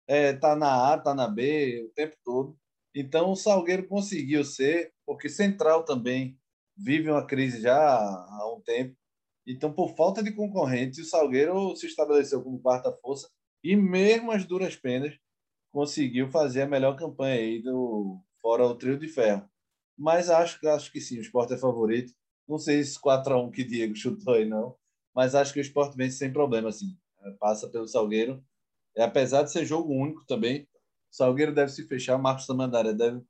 É, 0.09 0.33
tá 0.33 0.55
na 0.55 0.93
A, 0.93 0.99
tá 0.99 1.15
na 1.15 1.29
B 1.29 1.85
o 1.89 1.93
tempo 1.95 2.17
todo. 2.25 2.57
Então 2.95 3.31
o 3.31 3.37
Salgueiro 3.37 3.87
conseguiu 3.89 4.45
ser, 4.45 4.93
porque 5.07 5.29
Central 5.29 5.85
também 5.85 6.39
vive 6.77 7.11
uma 7.11 7.27
crise 7.27 7.61
já 7.61 7.77
há 7.77 8.55
um 8.55 8.61
tempo. 8.61 8.97
Então, 9.47 9.73
por 9.73 9.95
falta 9.95 10.23
de 10.23 10.33
concorrente, 10.33 11.01
o 11.01 11.05
Salgueiro 11.05 11.75
se 11.77 11.87
estabeleceu 11.87 12.43
como 12.43 12.61
quarta 12.61 12.93
força 13.01 13.31
e, 13.63 13.77
mesmo 13.77 14.33
as 14.33 14.45
duras 14.45 14.75
penas, 14.77 15.15
conseguiu 15.73 16.29
fazer 16.31 16.63
a 16.63 16.67
melhor 16.67 16.97
campanha 16.97 17.37
aí 17.37 17.63
do 17.63 18.21
fora 18.43 18.67
o 18.67 18.75
trio 18.77 18.99
de 18.99 19.09
ferro. 19.09 19.49
Mas 19.97 20.31
acho, 20.31 20.67
acho 20.69 20.93
que 20.93 21.01
sim, 21.01 21.19
o 21.19 21.21
esporte 21.23 21.55
é 21.55 21.59
favorito. 21.59 22.13
Não 22.49 22.59
sei 22.59 22.83
se 22.85 22.99
4 23.01 23.35
a 23.35 23.43
1 23.43 23.51
que 23.51 23.65
Diego 23.65 23.95
chutou 23.97 24.35
aí, 24.35 24.45
não 24.45 24.77
mas 25.17 25.35
acho 25.35 25.55
que 25.55 25.59
o 25.59 25.63
esporte 25.63 25.97
vence 25.97 26.19
sem 26.19 26.31
problema, 26.31 26.69
assim. 26.69 26.95
É, 27.23 27.31
passa 27.31 27.67
pelo 27.67 27.89
Salgueiro. 27.89 28.45
É, 28.95 29.03
apesar 29.03 29.43
de 29.43 29.51
ser 29.51 29.65
jogo 29.65 29.91
único 29.95 30.23
também, 30.27 30.69
o 31.11 31.17
Salgueiro 31.17 31.55
deve 31.55 31.73
se 31.73 31.85
fechar, 31.89 32.19
Marcos 32.19 32.47
Tamandaré 32.47 32.93
deve 32.93 33.23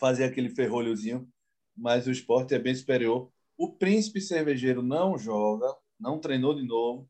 fazer 0.00 0.24
aquele 0.24 0.48
ferrolhozinho, 0.48 1.28
mas 1.76 2.08
o 2.08 2.10
esporte 2.10 2.54
é 2.54 2.58
bem 2.58 2.74
superior. 2.74 3.30
O 3.56 3.72
Príncipe 3.72 4.20
Cervejeiro 4.20 4.82
não 4.82 5.16
joga, 5.16 5.72
não 5.98 6.18
treinou 6.18 6.54
de 6.54 6.66
novo, 6.66 7.08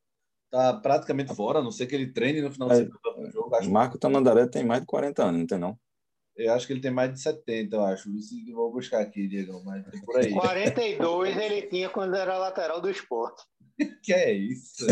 tá 0.51 0.75
praticamente 0.75 1.35
fora, 1.35 1.61
a 1.61 1.63
não 1.63 1.71
ser 1.71 1.87
que 1.87 1.95
ele 1.95 2.13
treine 2.13 2.43
no 2.43 2.53
final 2.53 2.69
do 2.69 2.75
é, 2.75 3.31
jogo. 3.31 3.55
Acho 3.55 3.71
Marco 3.71 3.99
Tamandaré 3.99 4.47
tem 4.47 4.63
mais 4.63 4.83
de 4.83 4.87
40 4.87 5.25
anos, 5.25 5.41
não 5.41 5.47
tem 5.47 5.59
não? 5.59 5.79
Eu 6.41 6.55
acho 6.55 6.67
que 6.67 6.73
ele 6.73 6.81
tem 6.81 6.91
mais 6.91 7.13
de 7.13 7.21
70, 7.21 7.77
eu 7.77 7.85
acho. 7.85 8.11
Isso 8.17 8.35
vou 8.55 8.73
buscar 8.73 9.01
aqui, 9.01 9.29
Diego, 9.29 9.63
mas 9.63 9.87
tem 9.87 10.01
por 10.01 10.17
aí. 10.17 10.33
42 10.33 11.37
ele 11.37 11.63
tinha 11.63 11.91
quando 11.91 12.17
era 12.17 12.39
lateral 12.39 12.81
do 12.81 12.89
esporte. 12.89 13.43
que 14.03 14.13
é 14.13 14.33
isso? 14.33 14.87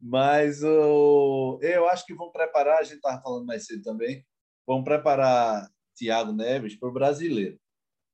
Mas 0.00 0.62
o, 0.62 1.58
eu 1.60 1.86
acho 1.88 2.06
que 2.06 2.14
vão 2.14 2.30
preparar, 2.30 2.78
a 2.78 2.82
gente 2.84 2.96
estava 2.96 3.20
falando 3.20 3.44
mais 3.44 3.66
cedo 3.66 3.82
também, 3.82 4.24
vão 4.66 4.82
preparar 4.82 5.68
Thiago 5.96 6.32
Neves 6.32 6.78
para 6.78 6.88
o 6.88 6.92
brasileiro. 6.92 7.58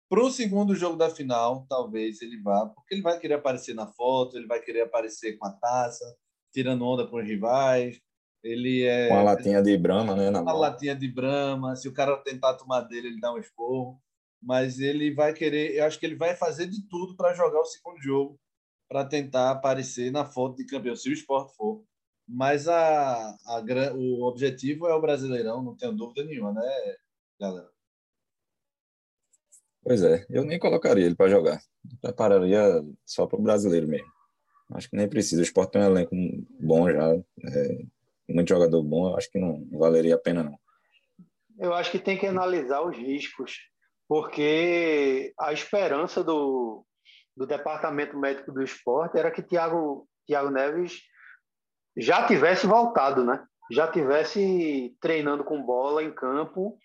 Para 0.08 0.24
o 0.24 0.30
segundo 0.30 0.74
jogo 0.74 0.96
da 0.96 1.10
final, 1.10 1.64
talvez 1.68 2.20
ele 2.22 2.40
vá, 2.40 2.66
porque 2.66 2.94
ele 2.94 3.02
vai 3.02 3.18
querer 3.18 3.34
aparecer 3.34 3.74
na 3.74 3.86
foto, 3.86 4.36
ele 4.36 4.46
vai 4.46 4.60
querer 4.60 4.82
aparecer 4.82 5.36
com 5.38 5.46
a 5.46 5.52
taça, 5.52 6.04
tirando 6.52 6.84
onda 6.84 7.06
com 7.06 7.18
os 7.18 7.24
rivais. 7.24 8.00
Ele 8.42 8.84
é. 8.84 9.08
Com 9.08 9.18
a 9.18 9.22
latinha 9.22 9.62
de 9.62 9.76
brama, 9.76 10.16
né? 10.16 10.30
Na 10.30 10.52
latinha 10.52 10.94
de 10.94 11.08
brama. 11.08 11.76
Se 11.76 11.88
o 11.88 11.92
cara 11.92 12.16
tentar 12.18 12.54
tomar 12.54 12.82
dele, 12.82 13.08
ele 13.08 13.20
dá 13.20 13.32
um 13.32 13.38
esporro 13.38 14.00
mas 14.42 14.80
ele 14.80 15.14
vai 15.14 15.32
querer, 15.32 15.76
eu 15.76 15.84
acho 15.84 15.98
que 15.98 16.04
ele 16.04 16.16
vai 16.16 16.34
fazer 16.34 16.66
de 16.66 16.82
tudo 16.88 17.14
para 17.14 17.32
jogar 17.32 17.60
o 17.60 17.64
segundo 17.64 18.02
jogo, 18.02 18.40
para 18.88 19.04
tentar 19.04 19.52
aparecer 19.52 20.10
na 20.10 20.24
foto 20.24 20.56
de 20.56 20.66
campeão, 20.66 20.96
se 20.96 21.08
o 21.08 21.12
esporte 21.12 21.54
for. 21.54 21.84
Mas 22.26 22.66
a, 22.66 23.36
a, 23.46 23.62
o 23.94 24.24
objetivo 24.24 24.88
é 24.88 24.94
o 24.94 25.00
Brasileirão, 25.00 25.62
não 25.62 25.76
tenho 25.76 25.92
dúvida 25.92 26.24
nenhuma, 26.24 26.52
né, 26.52 26.96
galera? 27.40 27.70
Pois 29.82 30.02
é, 30.02 30.26
eu 30.28 30.44
nem 30.44 30.58
colocaria 30.58 31.04
ele 31.06 31.14
para 31.14 31.30
jogar. 31.30 31.60
Prepararia 32.00 32.60
só 33.04 33.26
para 33.26 33.38
o 33.38 33.42
brasileiro 33.42 33.88
mesmo. 33.88 34.06
Acho 34.70 34.88
que 34.88 34.96
nem 34.96 35.08
precisa. 35.08 35.42
O 35.42 35.44
esporte 35.44 35.72
tem 35.72 35.82
um 35.82 35.86
elenco 35.86 36.14
bom 36.60 36.88
já, 36.88 37.12
é, 37.12 37.84
muito 38.28 38.48
jogador 38.48 38.82
bom, 38.82 39.10
eu 39.10 39.16
acho 39.16 39.30
que 39.30 39.38
não 39.38 39.66
valeria 39.72 40.14
a 40.14 40.18
pena, 40.18 40.42
não. 40.42 40.58
Eu 41.58 41.74
acho 41.74 41.90
que 41.90 41.98
tem 41.98 42.18
que 42.18 42.26
analisar 42.26 42.80
os 42.82 42.96
riscos 42.96 43.56
porque 44.08 45.32
a 45.38 45.52
esperança 45.52 46.22
do, 46.22 46.84
do 47.36 47.46
Departamento 47.46 48.18
Médico 48.18 48.52
do 48.52 48.62
Esporte 48.62 49.18
era 49.18 49.30
que 49.30 49.42
Thiago, 49.42 50.06
Thiago 50.26 50.50
Neves 50.50 51.00
já 51.96 52.26
tivesse 52.26 52.66
voltado, 52.66 53.24
né? 53.24 53.42
Já 53.70 53.90
tivesse 53.90 54.94
treinando 55.00 55.44
com 55.44 55.64
bola 55.64 56.02
em 56.02 56.12
campo 56.12 56.76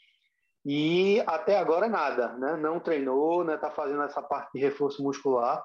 e 0.66 1.22
até 1.28 1.58
agora 1.58 1.88
nada, 1.88 2.34
né? 2.38 2.56
Não 2.56 2.80
treinou, 2.80 3.44
né? 3.44 3.58
Tá 3.58 3.72
fazendo 3.72 4.04
essa 4.04 4.22
parte 4.22 4.52
de 4.54 4.60
reforço 4.60 5.04
muscular. 5.04 5.64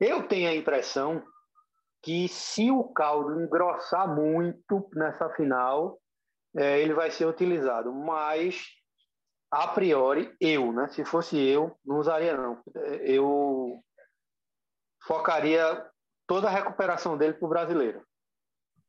Eu 0.00 0.26
tenho 0.28 0.48
a 0.48 0.54
impressão 0.54 1.22
que 2.02 2.28
se 2.28 2.70
o 2.70 2.84
caldo 2.84 3.40
engrossar 3.40 4.12
muito 4.14 4.88
nessa 4.94 5.28
final, 5.30 6.00
é, 6.56 6.80
ele 6.80 6.94
vai 6.94 7.10
ser 7.10 7.26
utilizado, 7.26 7.92
mas 7.92 8.66
a 9.50 9.68
priori, 9.68 10.34
eu, 10.40 10.72
né? 10.72 10.88
Se 10.88 11.04
fosse 11.04 11.36
eu, 11.36 11.76
não 11.84 11.98
usaria 11.98 12.36
não. 12.36 12.62
Eu 13.02 13.82
focaria 15.06 15.86
toda 16.26 16.48
a 16.48 16.50
recuperação 16.50 17.16
dele 17.16 17.34
para 17.34 17.46
o 17.46 17.48
brasileiro. 17.48 18.06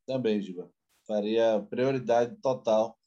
Também, 0.06 0.40
Giba. 0.40 0.70
Faria 1.06 1.60
prioridade 1.70 2.36
total 2.36 2.98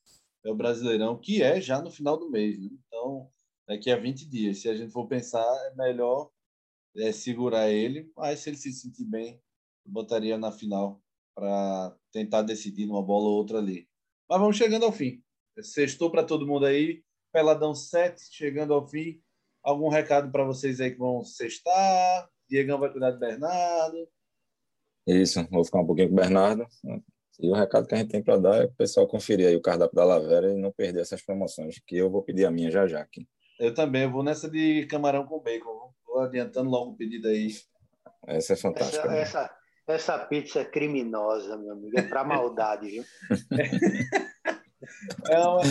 é 0.43 0.51
o 0.51 0.56
Brasileirão, 0.56 1.18
que 1.18 1.41
é 1.41 1.62
já 1.62 1.82
no 1.82 1.89
final 1.89 2.18
do 2.18 2.30
mês. 2.30 2.60
Né? 2.60 2.70
Então, 2.88 3.30
daqui 3.68 3.89
a 3.89 3.97
20 3.97 4.28
dias. 4.28 4.62
Se 4.62 4.70
a 4.70 4.76
gente 4.76 4.91
for 4.91 5.08
pensar, 5.08 5.45
é 5.68 5.76
melhor 5.76 6.30
é, 6.97 7.12
segurar 7.12 7.70
ele, 7.70 8.12
mas 8.16 8.39
se 8.39 8.49
ele 8.49 8.58
se 8.58 8.72
sentir 8.74 9.06
bem, 9.06 9.41
botaria 9.86 10.38
na 10.38 10.52
final 10.52 11.02
para 11.36 11.96
tentar 12.12 12.42
decidir 12.44 12.86
numa 12.86 13.02
bola 13.02 13.26
ou 13.26 13.36
outra 13.36 13.58
ali. 13.58 13.88
Mas 14.30 14.40
vamos 14.40 14.58
chegando 14.58 14.86
ao 14.86 14.92
fim. 14.92 15.22
Sextou 15.62 16.10
para 16.12 16.24
todo 16.24 16.48
mundo 16.48 16.66
aí. 16.66 17.04
Peladão 17.32 17.74
7, 17.74 18.22
chegando 18.32 18.74
ao 18.74 18.88
fim. 18.88 19.22
Algum 19.64 19.90
recado 19.90 20.32
para 20.32 20.44
vocês 20.44 20.80
aí 20.80 20.92
que 20.92 20.98
vão 20.98 21.24
sextar? 21.24 22.30
Diegão 22.50 22.80
vai 22.80 22.92
cuidar 22.92 23.12
do 23.12 23.20
Bernardo. 23.20 24.08
Isso, 25.08 25.46
vou 25.50 25.66
ficar 25.66 25.82
um 25.82 25.86
pouquinho 25.86 26.10
com 26.10 26.14
o 26.14 26.18
Bernardo. 26.18 26.68
E 27.40 27.50
o 27.50 27.54
recado 27.54 27.88
que 27.88 27.96
a 27.96 27.98
gente 27.98 28.12
tem 28.12 28.24
para 28.24 28.38
dar 28.38 28.62
é 28.62 28.66
o 28.66 28.74
pessoal 28.74 29.08
conferir 29.08 29.48
aí 29.48 29.56
o 29.56 29.62
cardápio 29.62 29.96
da 29.96 30.06
Lavera 30.06 30.52
e 30.52 30.56
não 30.56 30.72
perder 30.72 31.02
essas 31.02 31.22
promoções, 31.22 31.82
que 31.86 31.98
eu 31.98 32.10
vou 32.10 32.22
pedir 32.22 32.46
a 32.46 32.52
minha 32.52 32.70
já 32.70 32.86
já 32.86 33.02
aqui. 33.02 33.28
Eu 33.60 33.74
também, 33.74 34.04
eu 34.04 34.12
vou 34.12 34.24
nessa 34.24 34.50
de 34.50 34.86
camarão 34.86 35.26
com 35.26 35.40
bacon. 35.40 35.94
Vou 36.06 36.20
adiantando 36.20 36.70
logo 36.70 36.92
o 36.92 36.96
pedido 36.96 37.28
aí. 37.28 37.50
Essa 38.28 38.54
é 38.54 38.56
fantástica. 38.56 39.08
Essa, 39.08 39.40
essa, 39.40 39.56
essa, 39.88 40.18
pizza 40.20 40.62
é 40.62 40.66
criminosa, 40.66 41.58
meu 41.58 41.74
amigo. 41.74 41.98
É 41.98 42.04
para 42.04 42.24
maldade, 42.44 42.88
viu? 42.88 43.04
é 45.30 45.40
uma... 45.40 45.62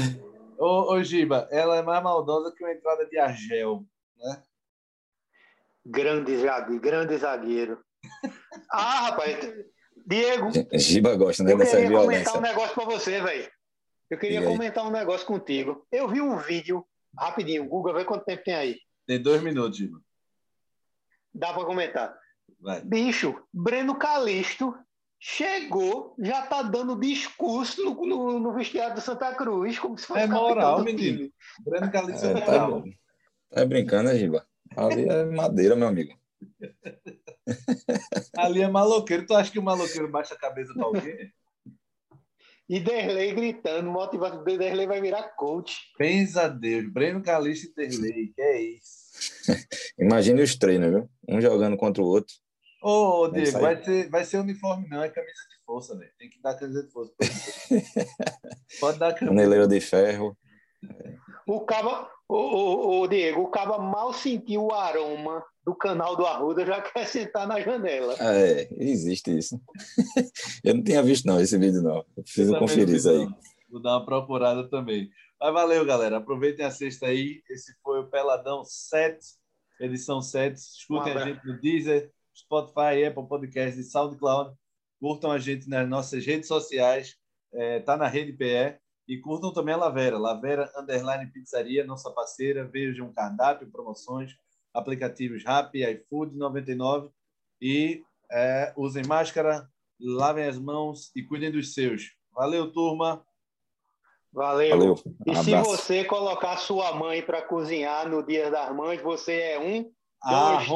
ô, 0.59 0.95
ô, 0.95 1.03
Giba, 1.03 1.49
ela 1.51 1.77
é 1.77 1.83
mais 1.83 2.03
maldosa 2.03 2.53
que 2.55 2.63
uma 2.63 2.73
entrada 2.73 3.07
de 3.07 3.19
Argel, 3.19 3.85
né? 4.19 4.43
Grande 5.85 6.37
zagueiro, 6.37 6.81
grande 6.81 7.17
zagueiro. 7.17 7.83
Ah, 8.71 9.11
rapaz, 9.11 9.37
Diego. 10.07 10.51
Giba 10.73 11.15
gosta, 11.15 11.43
né? 11.43 11.53
Eu 11.53 11.59
queria 11.59 11.91
comentar 11.91 12.39
um 12.39 12.41
negócio 12.41 12.75
para 12.75 12.85
você, 12.85 13.21
velho. 13.21 13.51
Eu 14.11 14.19
queria 14.19 14.43
comentar 14.43 14.87
um 14.87 14.91
negócio 14.91 15.27
contigo. 15.27 15.87
Eu 15.93 16.09
vi 16.09 16.21
um 16.21 16.39
vídeo, 16.39 16.87
rapidinho, 17.19 17.67
Google, 17.67 17.95
vê 17.95 18.05
quanto 18.05 18.25
tempo 18.25 18.45
tem 18.45 18.55
aí. 18.55 18.79
Tem 19.07 19.21
dois 19.21 19.43
minutos, 19.43 19.79
Giba. 19.79 20.01
Dá 21.35 21.53
para 21.53 21.65
comentar. 21.65 22.22
Vai. 22.63 22.81
Bicho, 22.81 23.43
Breno 23.53 23.97
Calixto 23.97 24.73
chegou, 25.19 26.15
já 26.19 26.43
tá 26.43 26.63
dando 26.63 26.99
discurso 26.99 27.85
no, 27.85 28.07
no, 28.07 28.39
no 28.39 28.55
vestiário 28.55 28.95
do 28.95 29.01
Santa 29.01 29.35
Cruz, 29.35 29.79
como 29.81 29.99
se 29.99 30.07
fosse 30.07 30.21
É 30.21 30.27
moral, 30.29 30.85
menino. 30.85 31.29
Breno 31.65 31.91
Calixto 31.91 32.25
é, 32.25 32.31
é 32.31 32.35
moral. 32.35 32.83
Tá, 32.83 33.57
tá 33.57 33.67
brincando, 33.67 34.11
né, 34.11 34.17
Giba? 34.17 34.47
Ali 34.77 35.09
é 35.09 35.25
madeira, 35.25 35.75
meu 35.75 35.89
amigo. 35.89 36.17
Ali 38.37 38.63
é 38.63 38.69
maloqueiro. 38.69 39.27
Tu 39.27 39.35
acha 39.35 39.51
que 39.51 39.59
o 39.59 39.63
maloqueiro 39.63 40.09
baixa 40.09 40.35
a 40.35 40.39
cabeça 40.39 40.73
pra 40.73 40.85
alguém? 40.85 41.33
E 42.69 42.81
Derlei 42.81 43.35
gritando, 43.35 43.91
motivado. 43.91 44.43
Derlei 44.45 44.87
vai 44.87 45.01
virar 45.01 45.35
coach. 45.37 45.93
Pensa 45.99 46.49
Deus, 46.49 46.91
Breno 46.91 47.23
Calixto 47.23 47.69
e 47.69 47.75
Derlei, 47.75 48.29
que 48.29 48.41
é 48.41 48.61
isso? 48.63 49.03
Imagine 49.99 50.43
os 50.43 50.57
treinos, 50.57 50.91
viu? 50.91 51.11
Um 51.29 51.41
jogando 51.41 51.77
contra 51.77 52.03
o 52.03 52.07
outro. 52.07 52.42
Ô, 52.83 53.29
Diego, 53.29 53.61
vai 53.61 53.83
ser, 53.83 54.11
vai 54.11 54.25
ser 54.25 54.39
uniforme, 54.39 54.89
não, 54.89 55.03
é 55.03 55.09
camisa 55.09 55.41
de 55.49 55.65
força, 55.65 55.97
velho. 55.97 56.11
Tem 56.19 56.29
que 56.29 56.43
dar 56.43 56.55
camisa 56.55 56.83
de 56.83 56.91
força. 56.91 57.13
Pode 58.81 58.99
dar 58.99 59.15
camisa. 59.15 59.27
Paneleira 59.27 59.69
de 59.69 59.81
ferro. 59.81 60.37
O 61.47 61.61
cabo, 61.61 62.09
o, 62.29 62.37
o, 62.37 63.01
o, 63.03 63.09
Diego, 63.09 63.43
o 63.43 63.49
cabo 63.49 63.79
mal 63.79 64.13
sentiu 64.13 64.65
o 64.65 64.73
aroma 64.73 65.45
do 65.65 65.75
canal 65.75 66.17
do 66.17 66.27
Arruda, 66.27 66.67
já 66.67 66.81
quer 66.81 67.07
sentar 67.07 67.47
na 67.47 67.61
janela. 67.61 68.17
É, 68.19 68.69
existe 68.73 69.37
isso. 69.37 69.61
Eu 70.65 70.75
não 70.75 70.83
tinha 70.83 71.03
visto 71.03 71.25
não 71.25 71.41
esse 71.41 71.57
vídeo 71.57 71.83
não. 71.83 72.05
Eu 72.17 72.23
preciso 72.25 72.59
conferir 72.59 72.97
isso 72.97 73.09
aí. 73.09 73.29
Vou 73.71 73.81
dar 73.81 73.99
uma 73.99 74.05
procurada 74.05 74.69
também. 74.69 75.09
Mas 75.41 75.53
valeu, 75.53 75.85
galera. 75.85 76.17
Aproveitem 76.17 76.65
a 76.65 76.71
sexta 76.71 77.07
aí. 77.07 77.43
Esse 77.49 77.75
foi 77.83 78.01
o 78.01 78.09
Peladão 78.09 78.65
7, 78.65 79.19
edição 79.81 80.21
7. 80.21 80.57
Escutem 80.57 81.13
a 81.13 81.25
gente 81.25 81.47
no 81.47 81.61
Deezer, 81.61 82.11
Spotify, 82.35 83.05
Apple 83.07 83.27
Podcast 83.27 83.79
e 83.79 83.85
SoundCloud. 83.85 84.57
Curtam 85.01 85.31
a 85.31 85.39
gente 85.39 85.69
nas 85.69 85.89
nossas 85.89 86.25
redes 86.25 86.49
sociais. 86.49 87.17
É, 87.53 87.81
tá 87.81 87.97
na 87.97 88.07
Rede 88.07 88.33
PE. 88.33 88.79
E 89.09 89.19
curtam 89.19 89.53
também 89.53 89.75
a 89.75 89.79
Lavera. 89.79 90.19
Lavera 90.19 90.71
Underline 90.77 91.31
Pizzaria, 91.31 91.85
nossa 91.85 92.11
parceira. 92.11 92.65
Vejam 92.65 93.13
cardápio, 93.13 93.71
promoções, 93.71 94.33
aplicativos 94.73 95.45
Rappi, 95.45 95.85
iFood 95.85 96.37
99. 96.37 97.11
E 97.61 98.03
é, 98.31 98.73
usem 98.77 99.05
máscara, 99.07 99.69
lavem 100.01 100.45
as 100.45 100.59
mãos 100.59 101.11
e 101.15 101.23
cuidem 101.23 101.51
dos 101.51 101.75
seus. 101.75 102.15
Valeu, 102.33 102.73
turma! 102.73 103.25
Valeu. 104.33 104.71
Valeu. 104.71 104.99
E 105.27 105.37
se 105.37 105.55
você 105.57 106.05
colocar 106.05 106.57
sua 106.57 106.95
mãe 106.95 107.23
para 107.23 107.43
cozinhar 107.43 108.09
no 108.09 108.23
Dia 108.23 108.51
das 108.51 108.75
Mães, 108.75 109.03
você 109.03 109.33
é 109.33 109.61
um 109.61 109.93
dois, 110.25 110.69